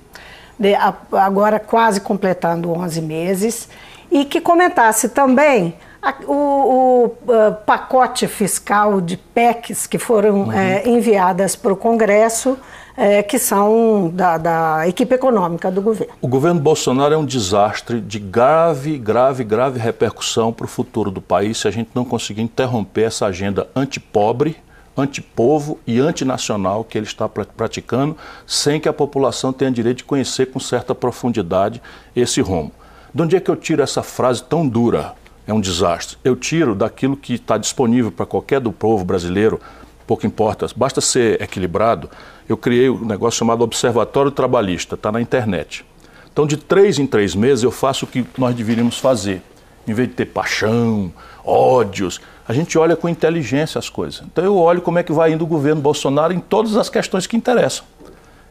de, 0.58 0.74
agora 1.12 1.58
quase 1.58 2.00
completando 2.00 2.70
11 2.70 3.00
meses, 3.02 3.68
e 4.10 4.24
que 4.24 4.40
comentasse 4.40 5.10
também 5.10 5.74
a, 6.00 6.14
o, 6.26 6.32
o 6.32 7.04
uh, 7.06 7.54
pacote 7.66 8.26
fiscal 8.26 9.00
de 9.00 9.16
PECs 9.16 9.86
que 9.86 9.98
foram 9.98 10.44
uhum. 10.44 10.52
é, 10.52 10.88
enviadas 10.88 11.56
para 11.56 11.72
o 11.72 11.76
Congresso, 11.76 12.56
é, 12.96 13.22
que 13.22 13.38
são 13.38 14.10
da, 14.12 14.38
da, 14.38 14.88
equipe 14.88 15.14
econômica 15.14 15.70
do 15.70 15.80
governo. 15.80 16.14
O 16.20 16.26
governo 16.26 16.60
Bolsonaro 16.60 17.14
é 17.14 17.16
um 17.16 17.24
desastre 17.24 18.00
de 18.00 18.18
grave, 18.18 18.98
grave, 18.98 19.44
grave 19.44 19.78
repercussão 19.78 20.52
para 20.52 20.64
o 20.64 20.68
futuro 20.68 21.10
do 21.10 21.20
país 21.20 21.58
se 21.58 21.68
a 21.68 21.70
gente 21.70 21.90
não 21.94 22.04
conseguir 22.04 22.42
interromper 22.42 23.02
essa 23.02 23.26
agenda 23.26 23.68
antipobre, 23.74 24.56
antipovo 24.96 25.78
e 25.86 26.00
antinacional 26.00 26.82
que 26.82 26.98
ele 26.98 27.06
está 27.06 27.28
praticando, 27.28 28.16
sem 28.44 28.80
que 28.80 28.88
a 28.88 28.92
população 28.92 29.52
tenha 29.52 29.70
direito 29.70 29.98
de 29.98 30.04
conhecer 30.04 30.46
com 30.46 30.58
certa 30.58 30.92
profundidade 30.92 31.80
esse 32.16 32.40
rumo. 32.40 32.72
De 33.18 33.22
onde 33.22 33.34
é 33.34 33.40
que 33.40 33.50
eu 33.50 33.56
tiro 33.56 33.82
essa 33.82 34.00
frase 34.00 34.40
tão 34.44 34.64
dura? 34.64 35.12
É 35.44 35.52
um 35.52 35.60
desastre. 35.60 36.16
Eu 36.22 36.36
tiro 36.36 36.72
daquilo 36.72 37.16
que 37.16 37.34
está 37.34 37.58
disponível 37.58 38.12
para 38.12 38.24
qualquer 38.24 38.60
do 38.60 38.70
povo 38.70 39.04
brasileiro, 39.04 39.60
pouco 40.06 40.24
importa, 40.24 40.68
basta 40.76 41.00
ser 41.00 41.42
equilibrado. 41.42 42.08
Eu 42.48 42.56
criei 42.56 42.88
um 42.88 43.04
negócio 43.04 43.36
chamado 43.36 43.64
Observatório 43.64 44.30
Trabalhista, 44.30 44.94
está 44.94 45.10
na 45.10 45.20
internet. 45.20 45.84
Então, 46.32 46.46
de 46.46 46.56
três 46.56 47.00
em 47.00 47.08
três 47.08 47.34
meses, 47.34 47.64
eu 47.64 47.72
faço 47.72 48.04
o 48.04 48.08
que 48.08 48.24
nós 48.38 48.54
deveríamos 48.54 49.00
fazer. 49.00 49.42
Em 49.84 49.92
vez 49.92 50.08
de 50.10 50.14
ter 50.14 50.26
paixão, 50.26 51.12
ódios, 51.44 52.20
a 52.46 52.52
gente 52.52 52.78
olha 52.78 52.94
com 52.94 53.08
inteligência 53.08 53.80
as 53.80 53.90
coisas. 53.90 54.22
Então, 54.24 54.44
eu 54.44 54.56
olho 54.56 54.80
como 54.80 55.00
é 55.00 55.02
que 55.02 55.10
vai 55.10 55.32
indo 55.32 55.42
o 55.42 55.46
governo 55.48 55.82
Bolsonaro 55.82 56.32
em 56.32 56.38
todas 56.38 56.76
as 56.76 56.88
questões 56.88 57.26
que 57.26 57.36
interessam. 57.36 57.84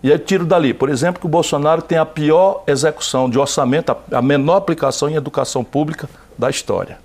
E 0.01 0.11
aí 0.11 0.19
tiro 0.19 0.45
dali, 0.45 0.73
por 0.73 0.89
exemplo, 0.89 1.19
que 1.19 1.25
o 1.25 1.29
Bolsonaro 1.29 1.81
tem 1.81 1.97
a 1.97 2.05
pior 2.05 2.63
execução 2.67 3.29
de 3.29 3.39
orçamento, 3.39 3.95
a 4.11 4.21
menor 4.21 4.57
aplicação 4.57 5.09
em 5.09 5.15
educação 5.15 5.63
pública 5.63 6.07
da 6.37 6.49
história. 6.49 6.99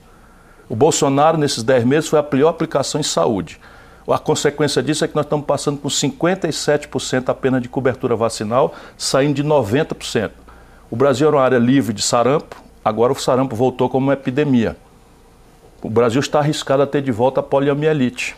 O 0.69 0.77
Bolsonaro, 0.77 1.39
nesses 1.39 1.63
10 1.63 1.85
meses, 1.85 2.09
foi 2.09 2.19
a 2.19 2.23
pior 2.23 2.49
aplicação 2.49 3.01
em 3.01 3.05
saúde. 3.05 3.59
A 4.09 4.19
consequência 4.19 4.83
disso 4.83 5.05
é 5.05 5.09
que 5.09 5.15
nós 5.15 5.25
estamos 5.25 5.47
passando 5.47 5.79
com 5.79 5.89
57% 5.89 7.29
apenas 7.29 7.63
de 7.63 7.69
cobertura 7.69 8.17
vacinal, 8.17 8.75
saindo 8.97 9.35
de 9.35 9.45
90%. 9.45 10.31
O 10.91 10.97
Brasil 10.97 11.29
era 11.29 11.37
uma 11.37 11.43
área 11.43 11.59
livre 11.59 11.93
de 11.93 12.03
sarampo, 12.03 12.63
agora 12.85 13.13
o 13.13 13.19
sarampo 13.19 13.57
voltou 13.57 13.89
como 13.89 14.09
uma 14.09 14.13
epidemia. 14.13 14.77
O 15.83 15.89
Brasil 15.89 16.21
está 16.21 16.41
arriscado 16.41 16.83
a 16.83 16.87
ter 16.87 17.01
de 17.01 17.11
volta 17.11 17.41
a 17.41 17.43
poliomielite. 17.43 18.37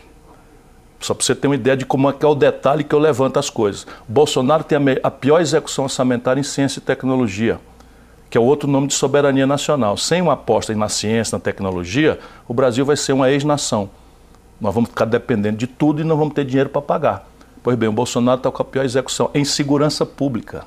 Só 1.05 1.13
para 1.13 1.23
você 1.23 1.35
ter 1.35 1.45
uma 1.45 1.53
ideia 1.53 1.77
de 1.77 1.85
como 1.85 2.09
é 2.09 2.13
que 2.13 2.25
é 2.25 2.27
o 2.27 2.33
detalhe 2.33 2.83
que 2.83 2.95
eu 2.95 2.97
levanto 2.97 3.37
as 3.37 3.47
coisas. 3.47 3.85
Bolsonaro 4.07 4.63
tem 4.63 4.79
a, 5.03 5.11
pior 5.11 5.39
execução 5.39 5.83
orçamentária 5.83 6.39
em 6.39 6.43
ciência 6.43 6.79
e 6.79 6.81
tecnologia, 6.81 7.59
que 8.27 8.35
é 8.35 8.41
outro 8.41 8.67
nome 8.67 8.87
de 8.87 8.95
soberania 8.95 9.45
nacional. 9.45 9.97
Sem 9.97 10.19
uma 10.19 10.33
aposta 10.33 10.73
na 10.73 10.89
ciência, 10.89 11.35
na 11.35 11.39
tecnologia, 11.39 12.17
o 12.47 12.55
Brasil 12.55 12.83
vai 12.83 12.97
ser 12.97 13.13
uma 13.13 13.29
ex-nação. 13.29 13.87
Nós 14.59 14.73
vamos 14.73 14.89
ficar 14.89 15.05
dependendo 15.05 15.57
de 15.57 15.67
tudo 15.67 16.01
e 16.01 16.03
não 16.03 16.17
vamos 16.17 16.33
ter 16.33 16.43
dinheiro 16.43 16.69
para 16.71 16.81
pagar. 16.81 17.27
Pois 17.61 17.77
bem, 17.77 17.87
o 17.87 17.91
Bolsonaro 17.91 18.39
está 18.39 18.49
com 18.49 18.63
a 18.63 18.65
pior 18.65 18.83
execução 18.83 19.29
em 19.31 19.45
segurança 19.45 20.07
pública. 20.07 20.65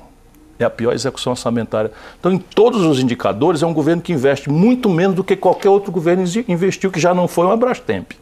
É 0.57 0.63
a 0.63 0.69
pior 0.69 0.93
execução 0.93 1.31
orçamentária. 1.31 1.91
Então, 2.17 2.31
em 2.31 2.37
todos 2.37 2.85
os 2.85 2.97
indicadores, 3.01 3.61
é 3.61 3.67
um 3.67 3.73
governo 3.73 4.01
que 4.01 4.13
investe 4.13 4.49
muito 4.49 4.87
menos 4.87 5.17
do 5.17 5.23
que 5.23 5.35
qualquer 5.35 5.67
outro 5.67 5.91
governo 5.91 6.23
investiu, 6.47 6.89
que 6.91 6.99
já 6.99 7.13
não 7.13 7.27
foi 7.27 7.45
um 7.45 7.51
Abrastemp. 7.51 8.13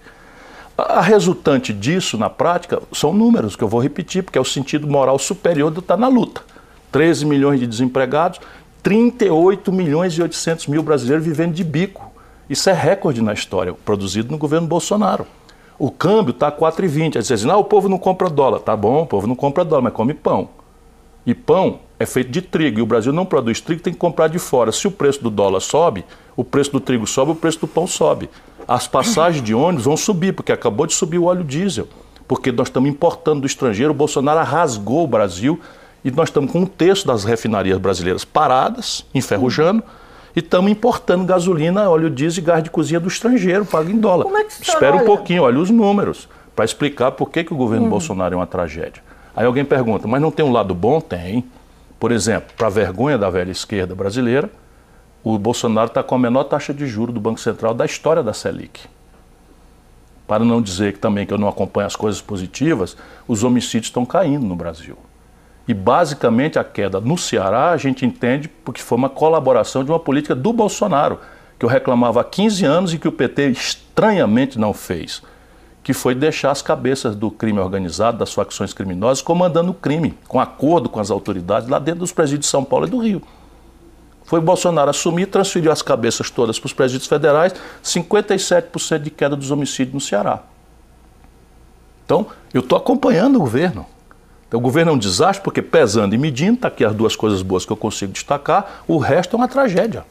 A 0.77 1.01
resultante 1.01 1.73
disso, 1.73 2.19
na 2.19 2.29
prática, 2.29 2.79
são 2.93 3.11
números 3.11 3.55
que 3.55 3.63
eu 3.63 3.67
vou 3.67 3.81
repetir, 3.81 4.21
porque 4.21 4.37
é 4.37 4.41
o 4.41 4.45
sentido 4.45 4.87
moral 4.87 5.17
superior 5.17 5.71
do 5.71 5.79
estar 5.79 5.97
na 5.97 6.07
luta. 6.07 6.41
13 6.91 7.25
milhões 7.25 7.59
de 7.59 7.65
desempregados, 7.65 8.39
38 8.83 9.71
milhões 9.71 10.13
e 10.13 10.21
800 10.21 10.67
mil 10.67 10.83
brasileiros 10.83 11.25
vivendo 11.25 11.53
de 11.53 11.63
bico. 11.63 12.11
Isso 12.47 12.69
é 12.69 12.73
recorde 12.73 13.23
na 13.23 13.33
história, 13.33 13.73
produzido 13.73 14.31
no 14.31 14.37
governo 14.37 14.67
Bolsonaro. 14.67 15.25
O 15.79 15.89
câmbio 15.89 16.31
está 16.31 16.51
4,20. 16.51 17.17
Aí 17.17 17.23
você 17.23 17.33
diz, 17.33 17.43
não, 17.43 17.59
o 17.59 17.63
povo 17.63 17.89
não 17.89 17.97
compra 17.97 18.29
dólar. 18.29 18.59
Tá 18.59 18.75
bom, 18.75 19.01
o 19.01 19.07
povo 19.07 19.25
não 19.25 19.35
compra 19.35 19.65
dólar, 19.65 19.81
mas 19.81 19.93
come 19.93 20.13
pão. 20.13 20.49
E 21.25 21.33
pão 21.33 21.79
é 21.99 22.05
feito 22.05 22.29
de 22.29 22.41
trigo, 22.41 22.79
e 22.79 22.81
o 22.81 22.85
Brasil 22.85 23.11
não 23.11 23.25
produz 23.25 23.59
trigo, 23.59 23.81
tem 23.81 23.93
que 23.93 23.99
comprar 23.99 24.27
de 24.27 24.39
fora. 24.39 24.71
Se 24.71 24.87
o 24.87 24.91
preço 24.91 25.23
do 25.23 25.29
dólar 25.29 25.59
sobe, 25.59 26.05
o 26.35 26.43
preço 26.43 26.71
do 26.71 26.79
trigo 26.79 27.07
sobe, 27.07 27.31
o 27.31 27.35
preço 27.35 27.59
do 27.59 27.67
pão 27.67 27.87
sobe 27.87 28.29
as 28.67 28.85
passagens 28.85 29.43
de 29.43 29.55
ônibus 29.55 29.85
vão 29.85 29.95
subir, 29.95 30.33
porque 30.33 30.51
acabou 30.51 30.85
de 30.85 30.93
subir 30.93 31.17
o 31.17 31.25
óleo 31.25 31.43
diesel. 31.43 31.87
Porque 32.27 32.51
nós 32.51 32.67
estamos 32.67 32.89
importando 32.89 33.41
do 33.41 33.47
estrangeiro, 33.47 33.91
o 33.91 33.95
Bolsonaro 33.95 34.43
rasgou 34.45 35.05
o 35.05 35.07
Brasil 35.07 35.59
e 36.03 36.11
nós 36.11 36.27
estamos 36.27 36.51
com 36.51 36.59
um 36.59 36.65
terço 36.65 37.07
das 37.07 37.23
refinarias 37.23 37.77
brasileiras 37.77 38.25
paradas, 38.25 39.05
enferrujando, 39.15 39.81
e 40.35 40.39
estamos 40.39 40.69
importando 40.69 41.23
gasolina, 41.23 41.89
óleo 41.89 42.09
diesel 42.09 42.43
e 42.43 42.45
gás 42.45 42.61
de 42.61 42.69
cozinha 42.69 42.99
do 42.99 43.07
estrangeiro, 43.07 43.65
pago 43.65 43.89
em 43.89 43.97
dólar. 43.97 44.25
Como 44.25 44.37
é 44.37 44.43
que 44.43 44.51
Espera 44.61 44.95
olha? 44.95 45.03
um 45.03 45.05
pouquinho, 45.05 45.43
olha 45.43 45.57
os 45.57 45.69
números, 45.69 46.27
para 46.53 46.65
explicar 46.65 47.11
por 47.11 47.29
que, 47.29 47.45
que 47.45 47.53
o 47.53 47.57
governo 47.57 47.87
hum. 47.87 47.89
Bolsonaro 47.89 48.33
é 48.33 48.37
uma 48.37 48.45
tragédia. 48.45 49.01
Aí 49.33 49.45
alguém 49.45 49.63
pergunta, 49.63 50.07
mas 50.07 50.21
não 50.21 50.31
tem 50.31 50.45
um 50.45 50.51
lado 50.51 50.75
bom? 50.75 50.99
Tem. 50.99 51.45
Por 51.99 52.11
exemplo, 52.11 52.53
para 52.55 52.69
vergonha 52.69 53.17
da 53.17 53.29
velha 53.29 53.51
esquerda 53.51 53.95
brasileira, 53.95 54.49
o 55.23 55.37
Bolsonaro 55.37 55.87
está 55.87 56.03
com 56.03 56.15
a 56.15 56.19
menor 56.19 56.43
taxa 56.43 56.73
de 56.73 56.85
juro 56.85 57.11
do 57.11 57.19
Banco 57.19 57.39
Central 57.39 57.73
da 57.73 57.85
história 57.85 58.21
da 58.21 58.33
Selic. 58.33 58.81
Para 60.27 60.43
não 60.43 60.61
dizer 60.61 60.93
que 60.93 60.99
também 60.99 61.25
que 61.25 61.33
eu 61.33 61.37
não 61.37 61.47
acompanho 61.47 61.87
as 61.87 61.95
coisas 61.95 62.21
positivas, 62.21 62.95
os 63.27 63.43
homicídios 63.43 63.87
estão 63.87 64.05
caindo 64.05 64.45
no 64.45 64.55
Brasil. 64.55 64.97
E 65.67 65.73
basicamente 65.73 66.59
a 66.59 66.63
queda 66.63 67.01
no 67.01 67.17
Ceará 67.17 67.71
a 67.71 67.77
gente 67.77 68.05
entende 68.05 68.47
porque 68.47 68.81
foi 68.81 68.97
uma 68.97 69.09
colaboração 69.09 69.83
de 69.83 69.91
uma 69.91 69.99
política 69.99 70.35
do 70.35 70.53
Bolsonaro, 70.53 71.19
que 71.57 71.65
eu 71.65 71.69
reclamava 71.69 72.21
há 72.21 72.23
15 72.23 72.65
anos 72.65 72.93
e 72.93 72.99
que 72.99 73.07
o 73.07 73.11
PT 73.11 73.49
estranhamente 73.49 74.59
não 74.59 74.73
fez, 74.73 75.21
que 75.87 75.93
foi 75.93 76.13
deixar 76.13 76.51
as 76.51 76.61
cabeças 76.61 77.15
do 77.15 77.31
crime 77.31 77.59
organizado, 77.59 78.17
das 78.17 78.33
facções 78.33 78.73
criminosas, 78.73 79.21
comandando 79.21 79.71
o 79.71 79.73
crime, 79.73 80.17
com 80.27 80.37
acordo 80.37 80.89
com 80.89 80.99
as 80.99 81.09
autoridades 81.09 81.69
lá 81.69 81.79
dentro 81.79 82.01
dos 82.01 82.11
presídios 82.11 82.41
de 82.41 82.51
São 82.51 82.61
Paulo 82.61 82.87
e 82.87 82.89
do 82.89 82.97
Rio. 82.97 83.21
Foi 84.25 84.41
Bolsonaro 84.41 84.89
assumir, 84.89 85.27
transferiu 85.27 85.71
as 85.71 85.81
cabeças 85.81 86.29
todas 86.29 86.59
para 86.59 86.65
os 86.67 86.73
presídios 86.73 87.07
federais, 87.07 87.55
57% 87.81 88.99
de 88.99 89.09
queda 89.09 89.33
dos 89.33 89.49
homicídios 89.49 89.93
no 89.93 90.01
Ceará. 90.01 90.41
Então, 92.03 92.27
eu 92.53 92.59
estou 92.59 92.77
acompanhando 92.77 93.37
o 93.37 93.39
governo. 93.39 93.85
Então, 94.45 94.59
o 94.59 94.63
governo 94.63 94.91
é 94.91 94.93
um 94.93 94.97
desastre 94.97 95.41
porque, 95.41 95.61
pesando 95.61 96.13
e 96.13 96.17
medindo, 96.17 96.55
está 96.55 96.67
aqui 96.67 96.83
as 96.83 96.93
duas 96.93 97.15
coisas 97.15 97.41
boas 97.41 97.65
que 97.65 97.71
eu 97.71 97.77
consigo 97.77 98.11
destacar, 98.11 98.83
o 98.89 98.97
resto 98.97 99.37
é 99.37 99.39
uma 99.39 99.47
tragédia. 99.47 100.03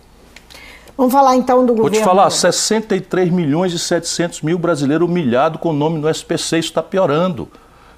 Vamos 0.97 1.13
falar 1.13 1.37
então 1.37 1.67
do 1.67 1.75
governo. 1.75 1.91
Vou 1.91 2.01
te 2.01 2.05
falar, 2.05 2.31
63 2.31 3.31
milhões 3.31 3.73
e 3.73 3.79
700 3.79 4.43
mil 4.43 4.59
brasileiros 4.59 5.09
humilhados 5.09 5.61
com 5.61 5.71
o 5.71 5.73
nome 5.73 5.99
no 5.99 6.09
SPC, 6.09 6.59
isso 6.59 6.69
está 6.69 6.83
piorando. 6.83 7.49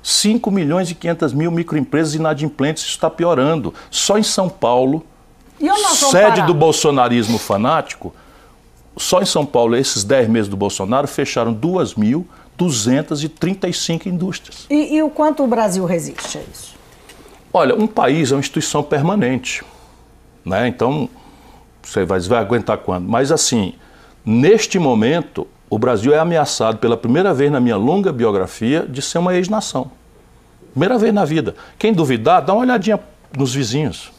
5 0.02 0.50
milhões 0.50 0.90
e 0.90 0.94
500 0.94 1.32
mil 1.32 1.50
microempresas 1.50 2.14
inadimplentes, 2.14 2.82
isso 2.82 2.92
está 2.92 3.08
piorando. 3.08 3.72
Só 3.90 4.18
em 4.18 4.22
São 4.22 4.48
Paulo, 4.48 5.04
sede 6.10 6.42
do 6.42 6.54
bolsonarismo 6.54 7.38
fanático, 7.38 8.14
só 8.96 9.20
em 9.22 9.26
São 9.26 9.46
Paulo, 9.46 9.76
esses 9.76 10.02
10 10.02 10.28
meses 10.28 10.48
do 10.48 10.56
Bolsonaro, 10.56 11.06
fecharam 11.06 11.54
2.235 11.54 14.06
indústrias. 14.06 14.66
E, 14.68 14.96
e 14.96 15.02
o 15.02 15.10
quanto 15.10 15.44
o 15.44 15.46
Brasil 15.46 15.84
resiste 15.84 16.38
a 16.38 16.40
isso? 16.40 16.74
Olha, 17.52 17.76
um 17.76 17.86
país 17.86 18.32
é 18.32 18.34
uma 18.34 18.40
instituição 18.40 18.82
permanente. 18.82 19.62
Né? 20.44 20.66
Então, 20.68 21.08
você 21.82 22.04
vai, 22.04 22.20
vai 22.20 22.38
aguentar 22.38 22.78
quando? 22.78 23.08
Mas 23.08 23.32
assim, 23.32 23.74
neste 24.24 24.78
momento, 24.78 25.46
o 25.70 25.78
Brasil 25.78 26.14
é 26.14 26.18
ameaçado 26.18 26.78
pela 26.78 26.96
primeira 26.96 27.34
vez 27.34 27.50
na 27.50 27.60
minha 27.60 27.76
longa 27.76 28.12
biografia 28.12 28.86
de 28.88 29.02
ser 29.02 29.18
uma 29.18 29.34
ex-nação. 29.34 29.90
Primeira 30.72 30.98
vez 30.98 31.12
na 31.12 31.24
vida. 31.24 31.54
Quem 31.78 31.92
duvidar, 31.92 32.42
dá 32.42 32.52
uma 32.52 32.62
olhadinha 32.62 33.00
nos 33.36 33.54
vizinhos. 33.54 34.12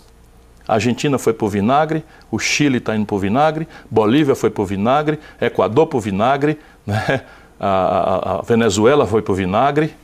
A 0.67 0.75
Argentina 0.75 1.17
foi 1.17 1.33
para 1.33 1.45
o 1.45 1.49
vinagre, 1.49 2.03
o 2.29 2.37
Chile 2.37 2.77
está 2.77 2.95
indo 2.95 3.05
para 3.05 3.15
o 3.15 3.19
vinagre, 3.19 3.67
Bolívia 3.89 4.35
foi 4.35 4.51
para 4.51 4.61
o 4.61 4.65
vinagre, 4.65 5.19
Equador 5.41 5.87
para 5.87 5.97
o 5.97 5.99
vinagre, 5.99 6.59
né? 6.85 7.21
a, 7.59 7.67
a, 7.67 8.39
a 8.39 8.41
Venezuela 8.43 9.07
foi 9.07 9.21
para 9.21 9.31
o 9.31 9.35
vinagre. 9.35 9.95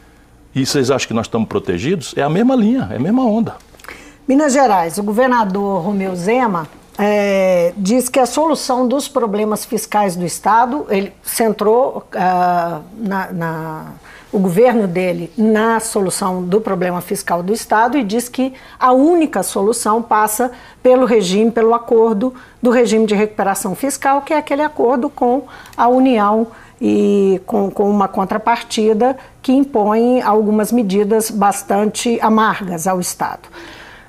E 0.55 0.65
vocês 0.65 0.89
acham 0.89 1.07
que 1.07 1.13
nós 1.13 1.27
estamos 1.27 1.47
protegidos? 1.47 2.13
É 2.17 2.23
a 2.23 2.29
mesma 2.29 2.55
linha, 2.55 2.87
é 2.89 2.95
a 2.95 2.99
mesma 2.99 3.23
onda. 3.25 3.55
Minas 4.27 4.53
Gerais, 4.53 4.97
o 4.97 5.03
governador 5.03 5.83
Romeu 5.83 6.15
Zema 6.15 6.67
é, 6.97 7.73
diz 7.75 8.07
que 8.07 8.19
a 8.19 8.25
solução 8.25 8.87
dos 8.87 9.07
problemas 9.07 9.65
fiscais 9.65 10.15
do 10.15 10.25
Estado, 10.25 10.85
ele 10.89 11.11
centrou 11.23 12.07
uh, 12.13 12.83
na, 12.97 13.31
na, 13.31 13.85
o 14.31 14.39
governo 14.39 14.87
dele 14.87 15.31
na 15.37 15.79
solução 15.79 16.43
do 16.43 16.61
problema 16.61 17.01
fiscal 17.01 17.43
do 17.43 17.51
Estado 17.51 17.97
e 17.97 18.03
diz 18.03 18.29
que 18.29 18.53
a 18.79 18.93
única 18.93 19.43
solução 19.43 20.01
passa 20.01 20.51
pelo 20.81 21.05
regime, 21.05 21.51
pelo 21.51 21.73
acordo 21.73 22.33
do 22.61 22.69
regime 22.69 23.05
de 23.05 23.13
recuperação 23.13 23.75
fiscal, 23.75 24.21
que 24.21 24.33
é 24.33 24.37
aquele 24.37 24.61
acordo 24.61 25.09
com 25.09 25.43
a 25.75 25.87
União 25.87 26.47
e 26.79 27.41
com, 27.45 27.69
com 27.69 27.89
uma 27.89 28.07
contrapartida 28.07 29.17
que 29.41 29.51
impõe 29.51 30.21
algumas 30.21 30.71
medidas 30.71 31.29
bastante 31.29 32.19
amargas 32.21 32.87
ao 32.87 32.99
Estado. 32.99 33.49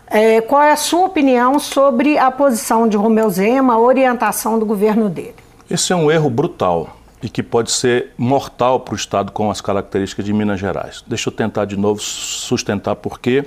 É, 0.09 0.41
qual 0.41 0.63
é 0.63 0.73
a 0.73 0.77
sua 0.77 1.07
opinião 1.07 1.59
sobre 1.59 2.17
a 2.17 2.31
posição 2.31 2.89
de 2.89 2.97
Romeu 2.97 3.29
Zema, 3.29 3.75
a 3.75 3.79
orientação 3.79 4.59
do 4.59 4.65
governo 4.65 5.09
dele? 5.09 5.35
Esse 5.69 5.93
é 5.93 5.97
um 5.97 6.11
erro 6.11 6.31
brutal 6.31 6.97
e 7.23 7.29
que 7.29 7.43
pode 7.43 7.73
ser 7.73 8.13
mortal 8.17 8.81
para 8.81 8.93
o 8.93 8.97
Estado 8.97 9.33
com 9.33 9.51
as 9.51 9.61
características 9.61 10.25
de 10.25 10.33
Minas 10.33 10.61
Gerais. 10.61 11.03
Deixa 11.07 11.29
eu 11.29 11.33
tentar 11.33 11.65
de 11.65 11.77
novo 11.77 12.01
sustentar 12.01 12.95
por 12.95 13.19
quê, 13.19 13.45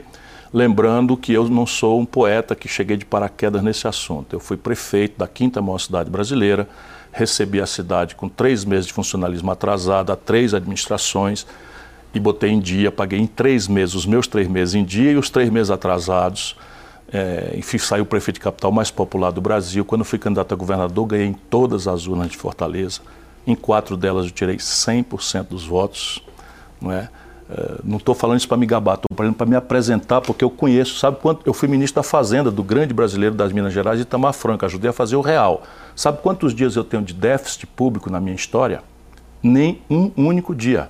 lembrando 0.54 1.16
que 1.16 1.32
eu 1.32 1.48
não 1.48 1.66
sou 1.66 1.98
um 1.98 2.06
poeta 2.06 2.56
que 2.56 2.68
cheguei 2.68 2.98
de 2.98 3.06
paraquedas 3.06 3.64
nesse 3.64 3.88
assunto. 3.88 4.36
Eu 4.36 4.40
fui 4.40 4.58
prefeito 4.58 5.18
da 5.18 5.28
quinta 5.28 5.62
maior 5.62 5.78
cidade 5.78 6.10
brasileira, 6.10 6.68
recebi 7.12 7.62
a 7.62 7.66
cidade 7.66 8.16
com 8.16 8.28
três 8.28 8.66
meses 8.66 8.88
de 8.88 8.94
funcionalismo 8.94 9.50
atrasado, 9.50 10.12
a 10.12 10.16
três 10.16 10.54
administrações, 10.54 11.46
e 12.14 12.20
botei 12.20 12.50
em 12.50 12.60
dia, 12.60 12.92
paguei 12.92 13.20
em 13.20 13.28
três 13.28 13.68
meses, 13.68 13.96
os 13.96 14.06
meus 14.06 14.28
três 14.28 14.48
meses 14.48 14.76
em 14.76 14.84
dia 14.84 15.12
e 15.12 15.16
os 15.16 15.30
três 15.30 15.50
meses 15.50 15.70
atrasados. 15.70 16.56
É, 17.12 17.56
enfim, 17.58 17.78
saiu 17.78 18.04
o 18.04 18.06
prefeito 18.06 18.36
de 18.36 18.42
capital 18.42 18.72
mais 18.72 18.92
popular 18.92 19.32
do 19.32 19.42
Brasil. 19.42 19.84
Quando 19.84 20.04
fui 20.04 20.20
candidato 20.20 20.54
a 20.54 20.56
governador, 20.56 21.08
ganhei 21.08 21.28
em 21.28 21.34
todas 21.34 21.88
as 21.88 22.08
urnas 22.08 22.30
de 22.30 22.38
Fortaleza. 22.38 23.02
Em 23.46 23.56
quatro 23.56 23.98
delas 23.98 24.26
eu 24.26 24.32
tirei 24.32 24.58
100% 24.58 25.48
dos 25.48 25.66
votos. 25.66 26.24
Não 26.80 26.92
é? 26.92 27.10
é 27.50 27.76
não 27.84 27.98
estou 27.98 28.14
falando 28.14 28.38
isso 28.38 28.48
para 28.48 28.58
me 28.58 28.66
gabar, 28.66 28.96
estou 28.96 29.16
falando 29.16 29.34
para 29.34 29.48
me 29.48 29.56
apresentar, 29.56 30.22
porque 30.22 30.44
eu 30.44 30.52
conheço, 30.52 31.00
sabe 31.00 31.18
quanto? 31.20 31.42
Eu 31.46 31.54
fui 31.54 31.68
ministro 31.68 32.02
da 32.02 32.04
Fazenda 32.04 32.52
do 32.52 32.64
grande 32.64 32.94
brasileiro 32.94 33.34
das 33.34 33.52
Minas 33.52 33.74
Gerais, 33.74 34.00
Itamar 34.00 34.34
Franco, 34.34 34.66
ajudei 34.66 34.90
a 34.90 34.94
fazer 34.94 35.16
o 35.16 35.22
real. 35.22 35.64
Sabe 35.96 36.20
quantos 36.22 36.54
dias 36.54 36.76
eu 36.76 36.84
tenho 36.84 37.02
de 37.02 37.14
déficit 37.14 37.66
público 37.66 38.10
na 38.10 38.20
minha 38.20 38.36
história? 38.36 38.84
Nem 39.42 39.82
um 39.90 40.12
único 40.16 40.54
dia. 40.54 40.90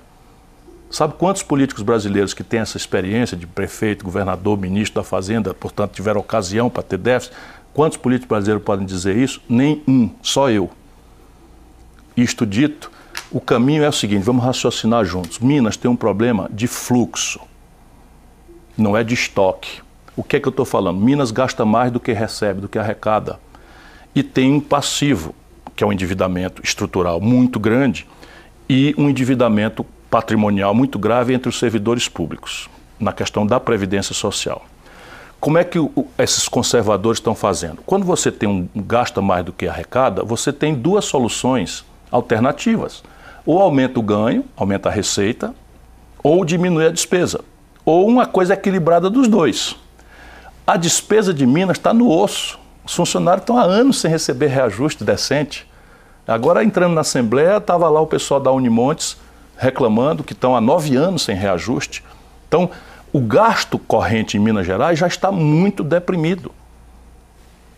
Sabe 0.90 1.14
quantos 1.14 1.44
políticos 1.44 1.84
brasileiros 1.84 2.34
que 2.34 2.42
têm 2.42 2.58
essa 2.58 2.76
experiência 2.76 3.36
de 3.36 3.46
prefeito, 3.46 4.04
governador, 4.04 4.58
ministro 4.58 5.00
da 5.00 5.04
Fazenda, 5.04 5.54
portanto, 5.54 5.92
tiveram 5.92 6.20
ocasião 6.20 6.68
para 6.68 6.82
ter 6.82 6.98
déficit? 6.98 7.32
Quantos 7.72 7.96
políticos 7.96 8.28
brasileiros 8.28 8.64
podem 8.64 8.84
dizer 8.84 9.16
isso? 9.16 9.40
Nenhum, 9.48 10.10
só 10.20 10.50
eu. 10.50 10.68
Isto 12.16 12.44
dito, 12.44 12.90
o 13.30 13.40
caminho 13.40 13.84
é 13.84 13.88
o 13.88 13.92
seguinte: 13.92 14.24
vamos 14.24 14.44
raciocinar 14.44 15.04
juntos. 15.04 15.38
Minas 15.38 15.76
tem 15.76 15.88
um 15.88 15.94
problema 15.94 16.50
de 16.52 16.66
fluxo, 16.66 17.40
não 18.76 18.96
é 18.96 19.04
de 19.04 19.14
estoque. 19.14 19.80
O 20.16 20.24
que 20.24 20.36
é 20.36 20.40
que 20.40 20.48
eu 20.48 20.50
estou 20.50 20.64
falando? 20.64 21.00
Minas 21.00 21.30
gasta 21.30 21.64
mais 21.64 21.92
do 21.92 22.00
que 22.00 22.12
recebe, 22.12 22.60
do 22.60 22.68
que 22.68 22.80
arrecada. 22.80 23.38
E 24.12 24.24
tem 24.24 24.52
um 24.52 24.60
passivo, 24.60 25.36
que 25.76 25.84
é 25.84 25.86
um 25.86 25.92
endividamento 25.92 26.60
estrutural 26.64 27.20
muito 27.20 27.60
grande, 27.60 28.08
e 28.68 28.92
um 28.98 29.08
endividamento 29.08 29.86
patrimonial 30.10 30.74
muito 30.74 30.98
grave 30.98 31.32
entre 31.32 31.48
os 31.48 31.58
servidores 31.58 32.08
públicos, 32.08 32.68
na 32.98 33.12
questão 33.12 33.46
da 33.46 33.60
previdência 33.60 34.14
social. 34.14 34.66
Como 35.40 35.56
é 35.56 35.64
que 35.64 35.78
esses 36.18 36.48
conservadores 36.48 37.18
estão 37.18 37.34
fazendo? 37.34 37.78
Quando 37.86 38.04
você 38.04 38.30
tem 38.30 38.46
um 38.46 38.68
gasta 38.74 39.22
mais 39.22 39.42
do 39.44 39.52
que 39.52 39.66
arrecada, 39.66 40.22
você 40.22 40.52
tem 40.52 40.74
duas 40.74 41.06
soluções 41.06 41.84
alternativas. 42.10 43.02
Ou 43.46 43.58
aumenta 43.58 43.98
o 43.98 44.02
ganho, 44.02 44.44
aumenta 44.54 44.90
a 44.90 44.92
receita, 44.92 45.54
ou 46.22 46.44
diminui 46.44 46.86
a 46.86 46.90
despesa. 46.90 47.40
Ou 47.86 48.06
uma 48.06 48.26
coisa 48.26 48.52
equilibrada 48.52 49.08
dos 49.08 49.28
dois. 49.28 49.76
A 50.66 50.76
despesa 50.76 51.32
de 51.32 51.46
Minas 51.46 51.78
está 51.78 51.94
no 51.94 52.10
osso. 52.10 52.58
Os 52.84 52.94
funcionários 52.94 53.42
estão 53.42 53.56
há 53.56 53.62
anos 53.62 53.98
sem 53.98 54.10
receber 54.10 54.48
reajuste 54.48 55.04
decente. 55.04 55.66
Agora, 56.28 56.62
entrando 56.62 56.92
na 56.92 57.00
Assembleia, 57.00 57.56
estava 57.56 57.88
lá 57.88 58.00
o 58.00 58.06
pessoal 58.06 58.40
da 58.40 58.52
Unimontes 58.52 59.16
reclamando 59.60 60.24
que 60.24 60.32
estão 60.32 60.56
há 60.56 60.60
nove 60.60 60.96
anos 60.96 61.22
sem 61.22 61.36
reajuste. 61.36 62.02
Então, 62.48 62.70
o 63.12 63.20
gasto 63.20 63.78
corrente 63.78 64.38
em 64.38 64.40
Minas 64.40 64.66
Gerais 64.66 64.98
já 64.98 65.06
está 65.06 65.30
muito 65.30 65.84
deprimido. 65.84 66.50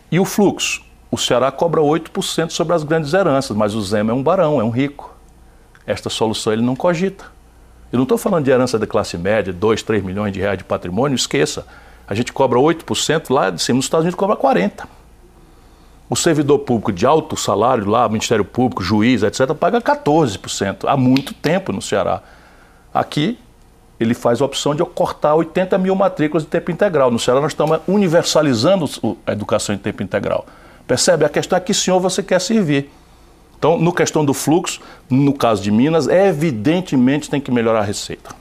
E 0.09 0.17
o 0.17 0.23
fluxo? 0.23 0.81
O 1.11 1.17
Ceará 1.17 1.51
cobra 1.51 1.81
8% 1.81 2.51
sobre 2.51 2.73
as 2.73 2.83
grandes 2.83 3.13
heranças, 3.13 3.55
mas 3.55 3.75
o 3.75 3.81
Zema 3.81 4.11
é 4.11 4.15
um 4.15 4.23
barão, 4.23 4.61
é 4.61 4.63
um 4.63 4.69
rico. 4.69 5.13
Esta 5.85 6.09
solução 6.09 6.53
ele 6.53 6.61
não 6.61 6.75
cogita. 6.75 7.25
Eu 7.91 7.97
não 7.97 8.03
estou 8.03 8.17
falando 8.17 8.45
de 8.45 8.51
herança 8.51 8.79
da 8.79 8.87
classe 8.87 9.17
média, 9.17 9.51
2, 9.51 9.83
3 9.83 10.03
milhões 10.03 10.31
de 10.31 10.39
reais 10.39 10.57
de 10.57 10.63
patrimônio, 10.63 11.15
esqueça. 11.15 11.67
A 12.07 12.15
gente 12.15 12.31
cobra 12.31 12.57
8%, 12.57 13.29
lá 13.29 13.49
de 13.49 13.61
cima 13.61 13.75
nos 13.75 13.85
Estados 13.85 14.05
Unidos 14.05 14.17
cobra 14.17 14.37
40%. 14.37 14.87
O 16.09 16.15
servidor 16.15 16.59
público 16.59 16.91
de 16.91 17.05
alto 17.05 17.35
salário 17.35 17.87
lá, 17.89 18.07
Ministério 18.07 18.45
Público, 18.45 18.83
juiz, 18.83 19.23
etc., 19.23 19.53
paga 19.53 19.81
14% 19.81 20.85
há 20.87 20.97
muito 20.97 21.33
tempo 21.33 21.71
no 21.71 21.81
Ceará. 21.81 22.21
Aqui, 22.93 23.39
ele 23.99 24.13
faz 24.13 24.41
a 24.41 24.45
opção 24.45 24.75
de 24.75 24.83
cortar 24.83 25.35
80 25.35 25.77
mil 25.77 25.95
matrículas 25.95 26.43
de 26.43 26.49
tempo 26.49 26.71
integral. 26.71 27.09
No 27.09 27.17
Ceará, 27.17 27.39
nós 27.39 27.51
estamos 27.51 27.79
universalizando 27.87 29.17
a 29.25 29.31
educação 29.31 29.73
em 29.73 29.77
tempo 29.77 30.03
integral. 30.03 30.45
Percebe? 30.85 31.25
A 31.25 31.29
questão 31.29 31.57
é 31.57 31.61
que 31.61 31.73
senhor 31.73 31.99
você 31.99 32.21
quer 32.21 32.39
servir. 32.39 32.89
Então, 33.57 33.77
no 33.77 33.93
questão 33.93 34.25
do 34.25 34.33
fluxo, 34.33 34.81
no 35.09 35.33
caso 35.33 35.63
de 35.63 35.71
Minas, 35.71 36.07
evidentemente 36.07 37.29
tem 37.29 37.39
que 37.39 37.49
melhorar 37.49 37.79
a 37.79 37.83
receita. 37.83 38.35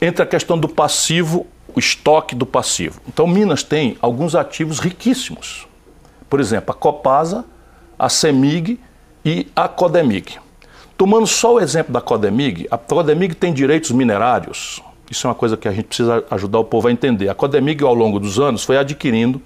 Entre 0.00 0.22
a 0.22 0.26
questão 0.26 0.56
do 0.56 0.68
passivo, 0.68 1.44
o 1.74 1.78
estoque 1.78 2.36
do 2.36 2.46
passivo. 2.46 3.00
Então, 3.08 3.26
Minas 3.26 3.64
tem 3.64 3.98
alguns 4.00 4.36
ativos 4.36 4.78
riquíssimos. 4.78 5.67
Por 6.28 6.40
exemplo, 6.40 6.72
a 6.72 6.74
Copasa, 6.74 7.44
a 7.98 8.08
CEMIG 8.08 8.80
e 9.24 9.48
a 9.54 9.68
Codemig. 9.68 10.38
Tomando 10.96 11.26
só 11.26 11.54
o 11.54 11.60
exemplo 11.60 11.92
da 11.92 12.00
Codemig, 12.00 12.66
a 12.70 12.76
Codemig 12.76 13.34
tem 13.34 13.52
direitos 13.52 13.90
minerários. 13.90 14.82
Isso 15.10 15.26
é 15.26 15.30
uma 15.30 15.34
coisa 15.34 15.56
que 15.56 15.68
a 15.68 15.72
gente 15.72 15.86
precisa 15.86 16.24
ajudar 16.30 16.58
o 16.58 16.64
povo 16.64 16.88
a 16.88 16.92
entender. 16.92 17.28
A 17.28 17.34
Codemig, 17.34 17.82
ao 17.82 17.94
longo 17.94 18.18
dos 18.18 18.38
anos, 18.38 18.64
foi 18.64 18.76
adquirindo 18.76 19.40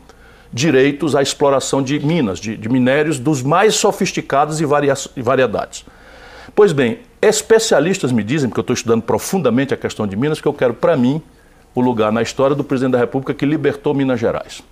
direitos 0.52 1.14
à 1.14 1.22
exploração 1.22 1.82
de 1.82 1.98
minas, 2.00 2.38
de, 2.38 2.56
de 2.56 2.68
minérios 2.68 3.18
dos 3.18 3.42
mais 3.42 3.74
sofisticados 3.74 4.60
e, 4.60 4.64
varia, 4.64 4.94
e 5.16 5.22
variedades. 5.22 5.84
Pois 6.54 6.72
bem, 6.72 6.98
especialistas 7.20 8.12
me 8.12 8.22
dizem, 8.22 8.48
porque 8.48 8.60
eu 8.60 8.62
estou 8.62 8.74
estudando 8.74 9.02
profundamente 9.02 9.72
a 9.72 9.76
questão 9.76 10.06
de 10.06 10.16
Minas, 10.16 10.40
que 10.40 10.46
eu 10.46 10.52
quero 10.52 10.74
para 10.74 10.96
mim 10.96 11.22
o 11.74 11.80
lugar 11.80 12.12
na 12.12 12.20
história 12.20 12.54
do 12.54 12.62
presidente 12.62 12.92
da 12.92 12.98
República 12.98 13.32
que 13.32 13.46
libertou 13.46 13.94
Minas 13.94 14.20
Gerais. 14.20 14.62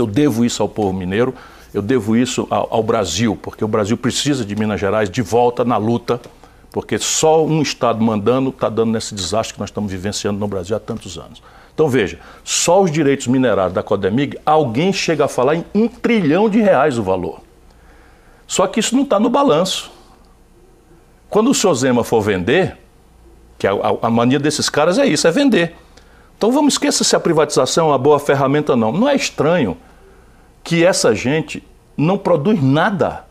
Eu 0.00 0.06
devo 0.06 0.44
isso 0.44 0.62
ao 0.62 0.68
povo 0.68 0.92
mineiro, 0.92 1.34
eu 1.72 1.82
devo 1.82 2.16
isso 2.16 2.46
ao, 2.50 2.68
ao 2.70 2.82
Brasil, 2.82 3.38
porque 3.40 3.64
o 3.64 3.68
Brasil 3.68 3.96
precisa 3.96 4.44
de 4.44 4.56
Minas 4.56 4.80
Gerais 4.80 5.08
de 5.08 5.22
volta 5.22 5.64
na 5.64 5.76
luta, 5.76 6.20
porque 6.72 6.98
só 6.98 7.44
um 7.44 7.62
Estado 7.62 8.02
mandando 8.02 8.50
está 8.50 8.68
dando 8.68 8.92
nesse 8.92 9.14
desastre 9.14 9.54
que 9.54 9.60
nós 9.60 9.70
estamos 9.70 9.90
vivenciando 9.90 10.38
no 10.38 10.48
Brasil 10.48 10.76
há 10.76 10.80
tantos 10.80 11.18
anos. 11.18 11.42
Então 11.74 11.88
veja, 11.88 12.18
só 12.44 12.82
os 12.82 12.90
direitos 12.90 13.26
minerários 13.26 13.72
da 13.72 13.82
Codemig, 13.82 14.38
alguém 14.44 14.92
chega 14.92 15.24
a 15.24 15.28
falar 15.28 15.56
em 15.56 15.64
um 15.74 15.88
trilhão 15.88 16.48
de 16.48 16.60
reais 16.60 16.98
o 16.98 17.02
valor. 17.02 17.40
Só 18.46 18.66
que 18.66 18.80
isso 18.80 18.96
não 18.96 19.04
está 19.04 19.20
no 19.20 19.30
balanço. 19.30 19.90
Quando 21.28 21.50
o 21.50 21.54
seu 21.54 21.72
Zema 21.74 22.02
for 22.02 22.20
vender, 22.20 22.76
que 23.56 23.66
a, 23.66 23.72
a, 24.02 24.10
mania 24.10 24.38
desses 24.38 24.68
caras 24.68 24.98
é 24.98 25.06
isso, 25.06 25.28
é 25.28 25.30
vender. 25.30 25.76
Então 26.36 26.50
vamos 26.50 26.74
esquecer 26.74 27.04
se 27.04 27.14
a 27.14 27.20
privatização 27.20 27.86
é 27.86 27.90
uma 27.90 27.98
boa 27.98 28.18
ferramenta 28.18 28.72
ou 28.72 28.78
não. 28.78 28.90
Não 28.90 29.08
é 29.08 29.14
estranho 29.14 29.76
que 30.62 30.84
essa 30.84 31.14
gente 31.14 31.62
não 31.96 32.16
produz 32.16 32.62
nada 32.62 33.24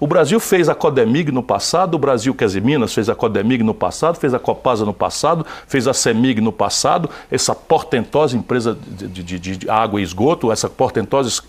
o 0.00 0.06
Brasil 0.06 0.38
fez 0.38 0.68
a 0.68 0.76
Codemig 0.76 1.32
no 1.32 1.42
passado, 1.42 1.96
o 1.96 1.98
Brasil, 1.98 2.32
quer 2.32 2.46
dizer, 2.46 2.62
Minas 2.62 2.94
fez 2.94 3.08
a 3.08 3.16
Codemig 3.16 3.64
no 3.64 3.74
passado, 3.74 4.16
fez 4.16 4.32
a 4.32 4.38
Copasa 4.38 4.84
no 4.84 4.94
passado, 4.94 5.44
fez 5.66 5.88
a 5.88 5.92
Semig 5.92 6.40
no 6.40 6.52
passado, 6.52 7.10
essa 7.28 7.52
portentosa 7.52 8.36
empresa 8.36 8.78
de, 8.86 9.08
de, 9.24 9.38
de 9.38 9.70
água 9.70 10.00
e 10.00 10.04
esgoto, 10.04 10.52
essa 10.52 10.68
portentosa 10.68 11.42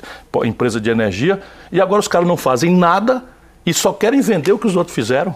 empresa 0.43 0.81
de 0.81 0.89
energia, 0.89 1.39
e 1.71 1.79
agora 1.79 1.99
os 1.99 2.07
caras 2.07 2.27
não 2.27 2.35
fazem 2.35 2.75
nada 2.75 3.23
e 3.63 3.71
só 3.71 3.93
querem 3.93 4.19
vender 4.19 4.51
o 4.51 4.57
que 4.57 4.65
os 4.65 4.75
outros 4.75 4.95
fizeram. 4.95 5.35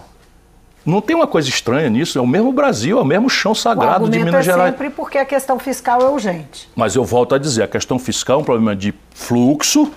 Não 0.84 1.00
tem 1.00 1.16
uma 1.16 1.26
coisa 1.26 1.48
estranha 1.48 1.88
nisso, 1.88 2.18
é 2.18 2.20
o 2.20 2.26
mesmo 2.26 2.52
Brasil, 2.52 2.98
é 2.98 3.02
o 3.02 3.04
mesmo 3.04 3.30
chão 3.30 3.54
sagrado 3.54 4.08
de 4.08 4.18
Minas 4.18 4.34
é 4.34 4.42
Gerais. 4.42 4.70
sempre 4.70 4.90
porque 4.90 5.16
a 5.16 5.24
questão 5.24 5.58
fiscal 5.58 6.00
é 6.02 6.08
urgente. 6.08 6.68
Mas 6.76 6.94
eu 6.94 7.04
volto 7.04 7.34
a 7.34 7.38
dizer, 7.38 7.62
a 7.62 7.68
questão 7.68 7.98
fiscal 7.98 8.38
é 8.38 8.42
um 8.42 8.44
problema 8.44 8.76
de 8.76 8.92
fluxo, 9.14 9.90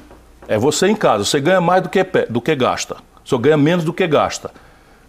é 0.47 0.57
você 0.57 0.87
em 0.87 0.95
casa, 0.95 1.25
você 1.25 1.41
ganha 1.41 1.59
mais 1.59 1.83
do 1.83 1.89
que, 1.89 2.03
do 2.29 2.39
que 2.39 2.55
gasta. 2.55 2.95
Senhor 3.27 3.41
ganha 3.41 3.57
menos 3.57 3.83
do 3.83 3.91
que 3.91 4.07
gasta. 4.07 4.51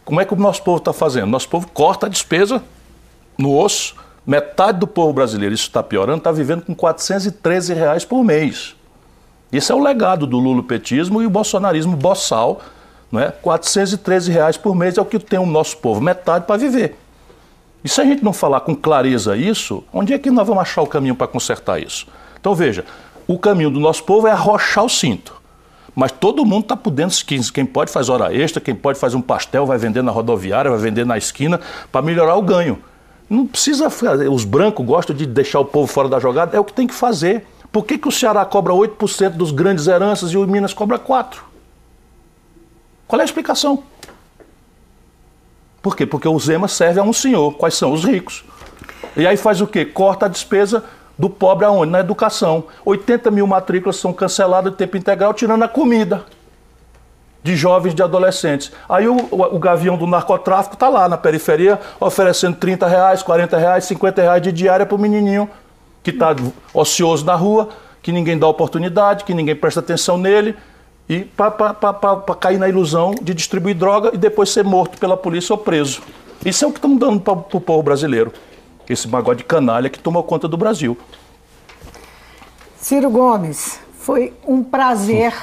Como 0.04 0.20
é 0.20 0.24
que 0.24 0.34
o 0.34 0.36
nosso 0.36 0.62
povo 0.64 0.78
está 0.78 0.92
fazendo? 0.92 1.28
Nosso 1.28 1.48
povo 1.48 1.68
corta 1.68 2.06
a 2.06 2.08
despesa 2.08 2.62
no 3.36 3.56
osso. 3.56 3.94
Metade 4.26 4.78
do 4.78 4.86
povo 4.86 5.12
brasileiro, 5.12 5.54
isso 5.54 5.68
está 5.68 5.82
piorando, 5.82 6.18
está 6.18 6.32
vivendo 6.32 6.62
com 6.62 6.74
413 6.74 7.72
reais 7.72 8.04
por 8.04 8.22
mês. 8.24 8.74
Isso 9.52 9.72
é 9.72 9.74
o 9.74 9.78
legado 9.78 10.26
do 10.26 10.38
lulopetismo 10.38 11.22
e 11.22 11.26
o 11.26 11.30
bolsonarismo 11.30 11.96
boçal. 11.96 12.60
Não 13.10 13.20
é? 13.20 13.30
413 13.30 14.30
reais 14.30 14.56
por 14.56 14.74
mês 14.74 14.98
é 14.98 15.00
o 15.00 15.04
que 15.04 15.18
tem 15.18 15.38
o 15.38 15.46
nosso 15.46 15.76
povo, 15.78 16.00
metade 16.00 16.46
para 16.46 16.56
viver. 16.56 16.96
E 17.82 17.88
se 17.88 18.00
a 18.00 18.04
gente 18.04 18.22
não 18.24 18.32
falar 18.32 18.60
com 18.60 18.74
clareza 18.74 19.36
isso, 19.36 19.84
onde 19.92 20.12
é 20.12 20.18
que 20.18 20.30
nós 20.30 20.46
vamos 20.46 20.62
achar 20.62 20.82
o 20.82 20.86
caminho 20.86 21.14
para 21.14 21.26
consertar 21.26 21.80
isso? 21.80 22.06
Então 22.38 22.54
veja, 22.54 22.84
o 23.26 23.38
caminho 23.38 23.70
do 23.70 23.80
nosso 23.80 24.04
povo 24.04 24.26
é 24.26 24.30
arrochar 24.30 24.84
o 24.84 24.88
cinto. 24.88 25.38
Mas 25.94 26.12
todo 26.12 26.44
mundo 26.44 26.62
está 26.62 26.76
por 26.76 26.90
dentro, 26.90 27.16
quem 27.52 27.66
pode 27.66 27.90
faz 27.90 28.08
hora 28.08 28.32
extra, 28.34 28.60
quem 28.60 28.74
pode 28.74 28.98
faz 28.98 29.14
um 29.14 29.20
pastel, 29.20 29.66
vai 29.66 29.78
vender 29.78 30.02
na 30.02 30.12
rodoviária, 30.12 30.70
vai 30.70 30.78
vender 30.78 31.04
na 31.04 31.18
esquina, 31.18 31.60
para 31.90 32.02
melhorar 32.02 32.36
o 32.36 32.42
ganho. 32.42 32.78
Não 33.28 33.46
precisa 33.46 33.90
fazer, 33.90 34.28
os 34.28 34.44
brancos 34.44 34.86
gostam 34.86 35.14
de 35.14 35.26
deixar 35.26 35.60
o 35.60 35.64
povo 35.64 35.86
fora 35.92 36.08
da 36.08 36.20
jogada, 36.20 36.56
é 36.56 36.60
o 36.60 36.64
que 36.64 36.72
tem 36.72 36.86
que 36.86 36.94
fazer. 36.94 37.46
Por 37.72 37.84
que, 37.84 37.98
que 37.98 38.08
o 38.08 38.12
Ceará 38.12 38.44
cobra 38.44 38.72
8% 38.72 39.30
dos 39.30 39.50
grandes 39.50 39.86
heranças 39.86 40.30
e 40.30 40.36
o 40.36 40.46
Minas 40.46 40.72
cobra 40.72 40.98
4%? 40.98 41.47
Qual 43.08 43.18
é 43.18 43.22
a 43.22 43.24
explicação? 43.24 43.82
Por 45.80 45.96
quê? 45.96 46.04
Porque 46.04 46.28
o 46.28 46.38
Zema 46.38 46.68
serve 46.68 47.00
a 47.00 47.02
um 47.02 47.12
senhor. 47.12 47.54
Quais 47.54 47.74
são? 47.74 47.92
Os 47.92 48.04
ricos. 48.04 48.44
E 49.16 49.26
aí 49.26 49.38
faz 49.38 49.62
o 49.62 49.66
quê? 49.66 49.86
Corta 49.86 50.26
a 50.26 50.28
despesa 50.28 50.84
do 51.18 51.30
pobre 51.30 51.64
aonde? 51.64 51.90
Na 51.90 52.00
educação. 52.00 52.64
80 52.84 53.30
mil 53.30 53.46
matrículas 53.46 53.96
são 53.96 54.12
canceladas 54.12 54.72
de 54.72 54.78
tempo 54.78 54.98
integral, 54.98 55.32
tirando 55.32 55.62
a 55.62 55.68
comida 55.68 56.26
de 57.42 57.56
jovens, 57.56 57.94
de 57.94 58.02
adolescentes. 58.02 58.70
Aí 58.86 59.08
o, 59.08 59.16
o, 59.30 59.56
o 59.56 59.58
gavião 59.58 59.96
do 59.96 60.06
narcotráfico 60.06 60.74
está 60.74 60.90
lá 60.90 61.08
na 61.08 61.16
periferia, 61.16 61.80
oferecendo 61.98 62.56
30 62.56 62.86
reais, 62.86 63.22
40 63.22 63.56
reais, 63.56 63.84
50 63.84 64.20
reais 64.20 64.42
de 64.42 64.52
diária 64.52 64.84
para 64.84 64.94
o 64.94 64.98
menininho 64.98 65.48
que 66.02 66.10
está 66.10 66.36
ocioso 66.74 67.24
na 67.24 67.34
rua, 67.34 67.70
que 68.02 68.12
ninguém 68.12 68.38
dá 68.38 68.46
oportunidade, 68.46 69.24
que 69.24 69.32
ninguém 69.32 69.56
presta 69.56 69.80
atenção 69.80 70.18
nele, 70.18 70.54
e 71.08 71.20
para 71.20 71.52
cair 72.38 72.58
na 72.58 72.68
ilusão 72.68 73.14
de 73.20 73.32
distribuir 73.32 73.76
droga 73.76 74.10
e 74.12 74.18
depois 74.18 74.50
ser 74.50 74.64
morto 74.64 74.98
pela 74.98 75.16
polícia 75.16 75.52
ou 75.52 75.58
preso. 75.58 76.02
Isso 76.44 76.64
é 76.64 76.68
o 76.68 76.70
que 76.70 76.78
estão 76.78 76.96
dando 76.96 77.20
para 77.20 77.32
o 77.32 77.60
povo 77.60 77.82
brasileiro 77.82 78.32
esse 78.92 79.06
magode 79.06 79.44
canalha 79.44 79.88
que 79.88 79.98
tomou 79.98 80.22
conta 80.22 80.48
do 80.48 80.56
Brasil. 80.56 80.96
Ciro 82.76 83.10
Gomes, 83.10 83.78
foi 83.98 84.32
um 84.46 84.62
prazer 84.62 85.34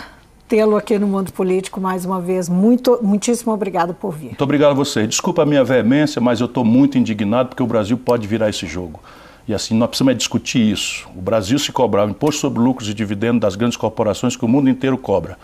tê-lo 0.48 0.76
aqui 0.76 0.98
no 0.98 1.08
Mundo 1.08 1.32
Político 1.32 1.80
mais 1.80 2.06
uma 2.06 2.20
vez. 2.20 2.50
Muito, 2.50 3.00
muitíssimo 3.02 3.54
obrigado 3.54 3.94
por 3.94 4.12
vir. 4.12 4.28
Muito 4.28 4.44
obrigado 4.44 4.72
a 4.72 4.74
você. 4.74 5.06
Desculpa 5.06 5.44
a 5.44 5.46
minha 5.46 5.64
veemência, 5.64 6.22
mas 6.22 6.40
eu 6.40 6.46
estou 6.46 6.64
muito 6.64 6.98
indignado 6.98 7.50
porque 7.50 7.64
o 7.64 7.68
Brasil 7.68 7.98
pode 7.98 8.28
virar 8.28 8.50
esse 8.50 8.66
jogo. 8.66 9.00
E 9.48 9.54
assim, 9.54 9.76
nós 9.76 9.90
precisamos 9.90 10.14
é 10.14 10.16
discutir 10.16 10.60
isso. 10.60 11.08
O 11.16 11.22
Brasil 11.22 11.60
se 11.60 11.72
cobrar 11.72 12.06
o 12.06 12.10
imposto 12.10 12.42
sobre 12.42 12.60
lucros 12.60 12.90
e 12.90 12.94
dividendos 12.94 13.42
das 13.42 13.56
grandes 13.56 13.78
corporações 13.78 14.36
que 14.36 14.44
o 14.44 14.48
mundo 14.48 14.70
inteiro 14.70 14.98
cobra. 14.98 15.38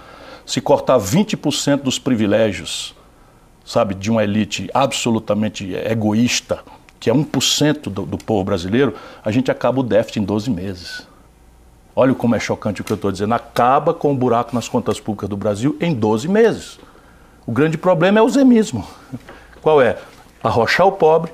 Se 0.46 0.60
cortar 0.60 0.98
20% 0.98 1.82
dos 1.84 2.00
privilégios, 2.00 2.96
sabe, 3.64 3.94
de 3.94 4.10
uma 4.10 4.24
elite 4.24 4.70
absolutamente 4.74 5.74
egoísta, 5.76 6.64
que 7.00 7.10
é 7.10 7.14
1% 7.14 7.84
do, 7.84 8.06
do 8.06 8.18
povo 8.18 8.44
brasileiro, 8.44 8.96
a 9.24 9.32
gente 9.32 9.52
acaba 9.52 9.80
o 9.80 9.84
déficit 9.84 10.20
em 10.20 10.24
12 10.24 10.50
meses. 10.50 11.08
Olha 11.96 12.14
como 12.16 12.36
é 12.36 12.40
chocante 12.40 12.82
o 12.82 12.84
que 12.84 12.92
eu 12.92 12.96
estou 12.96 13.12
dizendo. 13.12 13.34
Acaba 13.34 13.94
com 13.94 14.12
o 14.12 14.16
buraco 14.16 14.56
nas 14.56 14.68
contas 14.68 15.00
públicas 15.00 15.30
do 15.30 15.38
Brasil 15.38 15.78
em 15.80 15.94
12 15.94 16.28
meses. 16.28 16.80
O 17.46 17.52
grande 17.52 17.78
problema 17.78 18.20
é 18.20 18.22
o 18.22 18.30
zemismo. 18.30 18.88
Qual 19.62 19.82
é? 19.82 19.98
Arrochar 20.44 20.88
o 20.88 20.92
pobre 20.92 21.32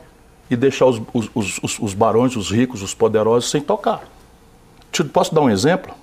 e 0.49 0.55
deixar 0.55 0.85
os, 0.85 1.01
os, 1.13 1.59
os, 1.61 1.79
os 1.79 1.93
barões, 1.93 2.35
os 2.35 2.51
ricos, 2.51 2.81
os 2.81 2.93
poderosos 2.93 3.49
sem 3.49 3.61
tocar. 3.61 4.03
Posso 5.13 5.33
dar 5.33 5.41
um 5.41 5.49
exemplo? 5.49 5.93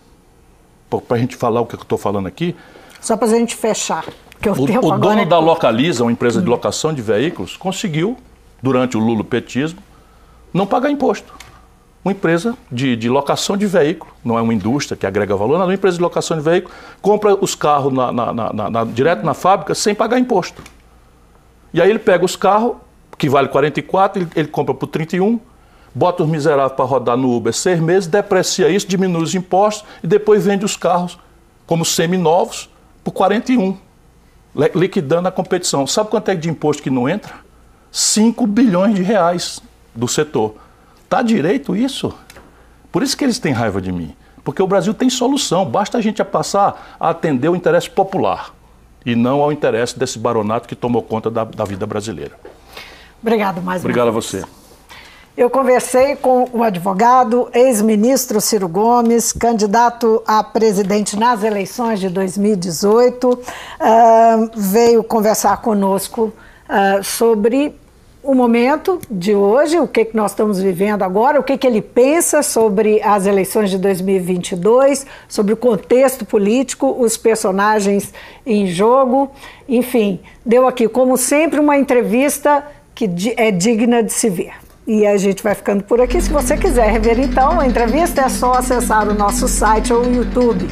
Para 1.08 1.16
a 1.16 1.20
gente 1.20 1.34
falar 1.34 1.60
o 1.60 1.66
que 1.66 1.74
eu 1.74 1.80
estou 1.80 1.98
falando 1.98 2.26
aqui. 2.26 2.54
Só 3.00 3.16
para 3.16 3.26
a 3.26 3.30
gente 3.30 3.56
fechar. 3.56 4.04
Que 4.40 4.48
o, 4.48 4.52
o, 4.52 4.62
o 4.62 4.98
dono 4.98 5.22
é... 5.22 5.26
da 5.26 5.38
Localiza, 5.38 6.04
uma 6.04 6.12
empresa 6.12 6.40
de 6.40 6.48
locação 6.48 6.92
de 6.92 7.02
veículos, 7.02 7.56
conseguiu 7.56 8.16
durante 8.62 8.96
o 8.96 9.00
lulopetismo, 9.00 9.80
não 10.52 10.66
pagar 10.66 10.90
imposto. 10.90 11.34
Uma 12.04 12.12
empresa 12.12 12.56
de, 12.70 12.94
de, 12.96 13.08
locação 13.08 13.56
de 13.56 13.66
veículo, 13.66 14.12
não 14.22 14.38
é 14.38 14.42
uma 14.42 14.52
indústria 14.52 14.96
que 14.96 15.06
agrega 15.06 15.34
valor, 15.34 15.54
não 15.54 15.62
é 15.62 15.68
uma 15.68 15.74
empresa 15.74 15.96
de 15.96 16.02
locação 16.02 16.36
de 16.36 16.42
veículo, 16.42 16.72
compra 17.00 17.34
os 17.34 17.54
carros 17.54 17.92
na, 17.92 18.12
na, 18.12 18.52
na, 18.52 18.84
direto 18.84 19.24
na 19.24 19.32
fábrica 19.32 19.74
sem 19.74 19.94
pagar 19.94 20.18
imposto. 20.18 20.62
E 21.72 21.80
aí 21.80 21.88
ele 21.88 21.98
pega 21.98 22.24
os 22.24 22.36
carros, 22.36 22.76
que 23.16 23.28
vale 23.28 23.48
44, 23.48 24.22
ele, 24.22 24.30
ele 24.34 24.48
compra 24.48 24.74
por 24.74 24.86
31, 24.86 25.38
bota 25.94 26.22
os 26.22 26.28
miseráveis 26.28 26.72
para 26.72 26.84
rodar 26.84 27.16
no 27.16 27.34
Uber 27.34 27.52
seis 27.52 27.78
meses, 27.78 28.08
deprecia 28.08 28.68
isso, 28.68 28.86
diminui 28.86 29.22
os 29.22 29.34
impostos 29.34 29.84
e 30.02 30.06
depois 30.06 30.44
vende 30.44 30.64
os 30.64 30.76
carros 30.76 31.18
como 31.66 31.84
seminovos 31.84 32.68
por 33.02 33.12
41, 33.12 33.76
liquidando 34.74 35.28
a 35.28 35.32
competição. 35.32 35.86
Sabe 35.86 36.10
quanto 36.10 36.30
é 36.30 36.34
de 36.34 36.48
imposto 36.48 36.82
que 36.82 36.90
não 36.90 37.08
entra? 37.08 37.34
5 37.90 38.46
bilhões 38.46 38.94
de 38.94 39.02
reais 39.02 39.60
do 39.94 40.08
setor. 40.08 40.56
Tá 41.08 41.22
direito 41.22 41.76
isso? 41.76 42.12
Por 42.90 43.02
isso 43.02 43.16
que 43.16 43.24
eles 43.24 43.38
têm 43.38 43.52
raiva 43.52 43.80
de 43.80 43.92
mim. 43.92 44.14
Porque 44.42 44.62
o 44.62 44.66
Brasil 44.66 44.92
tem 44.92 45.08
solução, 45.08 45.64
basta 45.64 45.96
a 45.96 46.00
gente 46.00 46.22
passar 46.24 46.96
a 47.00 47.10
atender 47.10 47.48
o 47.48 47.56
interesse 47.56 47.88
popular 47.88 48.52
e 49.06 49.14
não 49.14 49.40
ao 49.40 49.50
interesse 49.50 49.98
desse 49.98 50.18
baronato 50.18 50.68
que 50.68 50.74
tomou 50.74 51.02
conta 51.02 51.30
da, 51.30 51.44
da 51.44 51.64
vida 51.64 51.86
brasileira. 51.86 52.38
Obrigado 53.24 53.62
mais 53.62 53.80
Obrigado 53.80 54.08
a 54.08 54.10
você. 54.10 54.44
Eu 55.34 55.48
conversei 55.48 56.14
com 56.14 56.46
o 56.52 56.62
advogado, 56.62 57.48
ex-ministro 57.54 58.38
Ciro 58.38 58.68
Gomes, 58.68 59.32
candidato 59.32 60.22
a 60.26 60.44
presidente 60.44 61.18
nas 61.18 61.42
eleições 61.42 62.00
de 62.00 62.10
2018, 62.10 63.30
uh, 63.30 63.40
veio 64.54 65.02
conversar 65.02 65.56
conosco 65.62 66.34
uh, 66.68 67.02
sobre 67.02 67.74
o 68.22 68.34
momento 68.34 69.00
de 69.10 69.34
hoje, 69.34 69.80
o 69.80 69.88
que, 69.88 70.04
que 70.04 70.16
nós 70.16 70.32
estamos 70.32 70.60
vivendo 70.60 71.02
agora, 71.02 71.40
o 71.40 71.42
que, 71.42 71.58
que 71.58 71.66
ele 71.66 71.82
pensa 71.82 72.42
sobre 72.42 73.02
as 73.02 73.26
eleições 73.26 73.70
de 73.70 73.78
2022, 73.78 75.06
sobre 75.28 75.52
o 75.52 75.56
contexto 75.56 76.24
político, 76.26 76.94
os 76.98 77.16
personagens 77.16 78.12
em 78.46 78.66
jogo. 78.66 79.30
Enfim, 79.68 80.20
deu 80.44 80.66
aqui, 80.66 80.88
como 80.88 81.16
sempre, 81.16 81.58
uma 81.58 81.76
entrevista 81.76 82.64
que 82.94 83.10
é 83.36 83.50
digna 83.50 84.02
de 84.02 84.12
se 84.12 84.30
ver. 84.30 84.52
E 84.86 85.06
a 85.06 85.16
gente 85.16 85.42
vai 85.42 85.54
ficando 85.54 85.82
por 85.82 86.00
aqui. 86.00 86.20
Se 86.20 86.30
você 86.30 86.56
quiser 86.56 86.90
rever 86.90 87.18
então 87.18 87.58
a 87.58 87.66
entrevista, 87.66 88.22
é 88.22 88.28
só 88.28 88.52
acessar 88.52 89.08
o 89.08 89.14
nosso 89.14 89.48
site 89.48 89.92
ou 89.92 90.04
o 90.04 90.14
YouTube. 90.14 90.66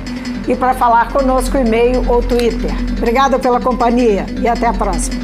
E 0.47 0.55
para 0.55 0.75
falar 0.75 1.11
conosco, 1.11 1.57
e-mail 1.57 2.05
ou 2.11 2.23
Twitter. 2.23 2.71
Obrigada 2.99 3.39
pela 3.39 3.61
companhia 3.61 4.27
e 4.41 4.47
até 4.47 4.67
a 4.67 4.73
próxima. 4.73 5.23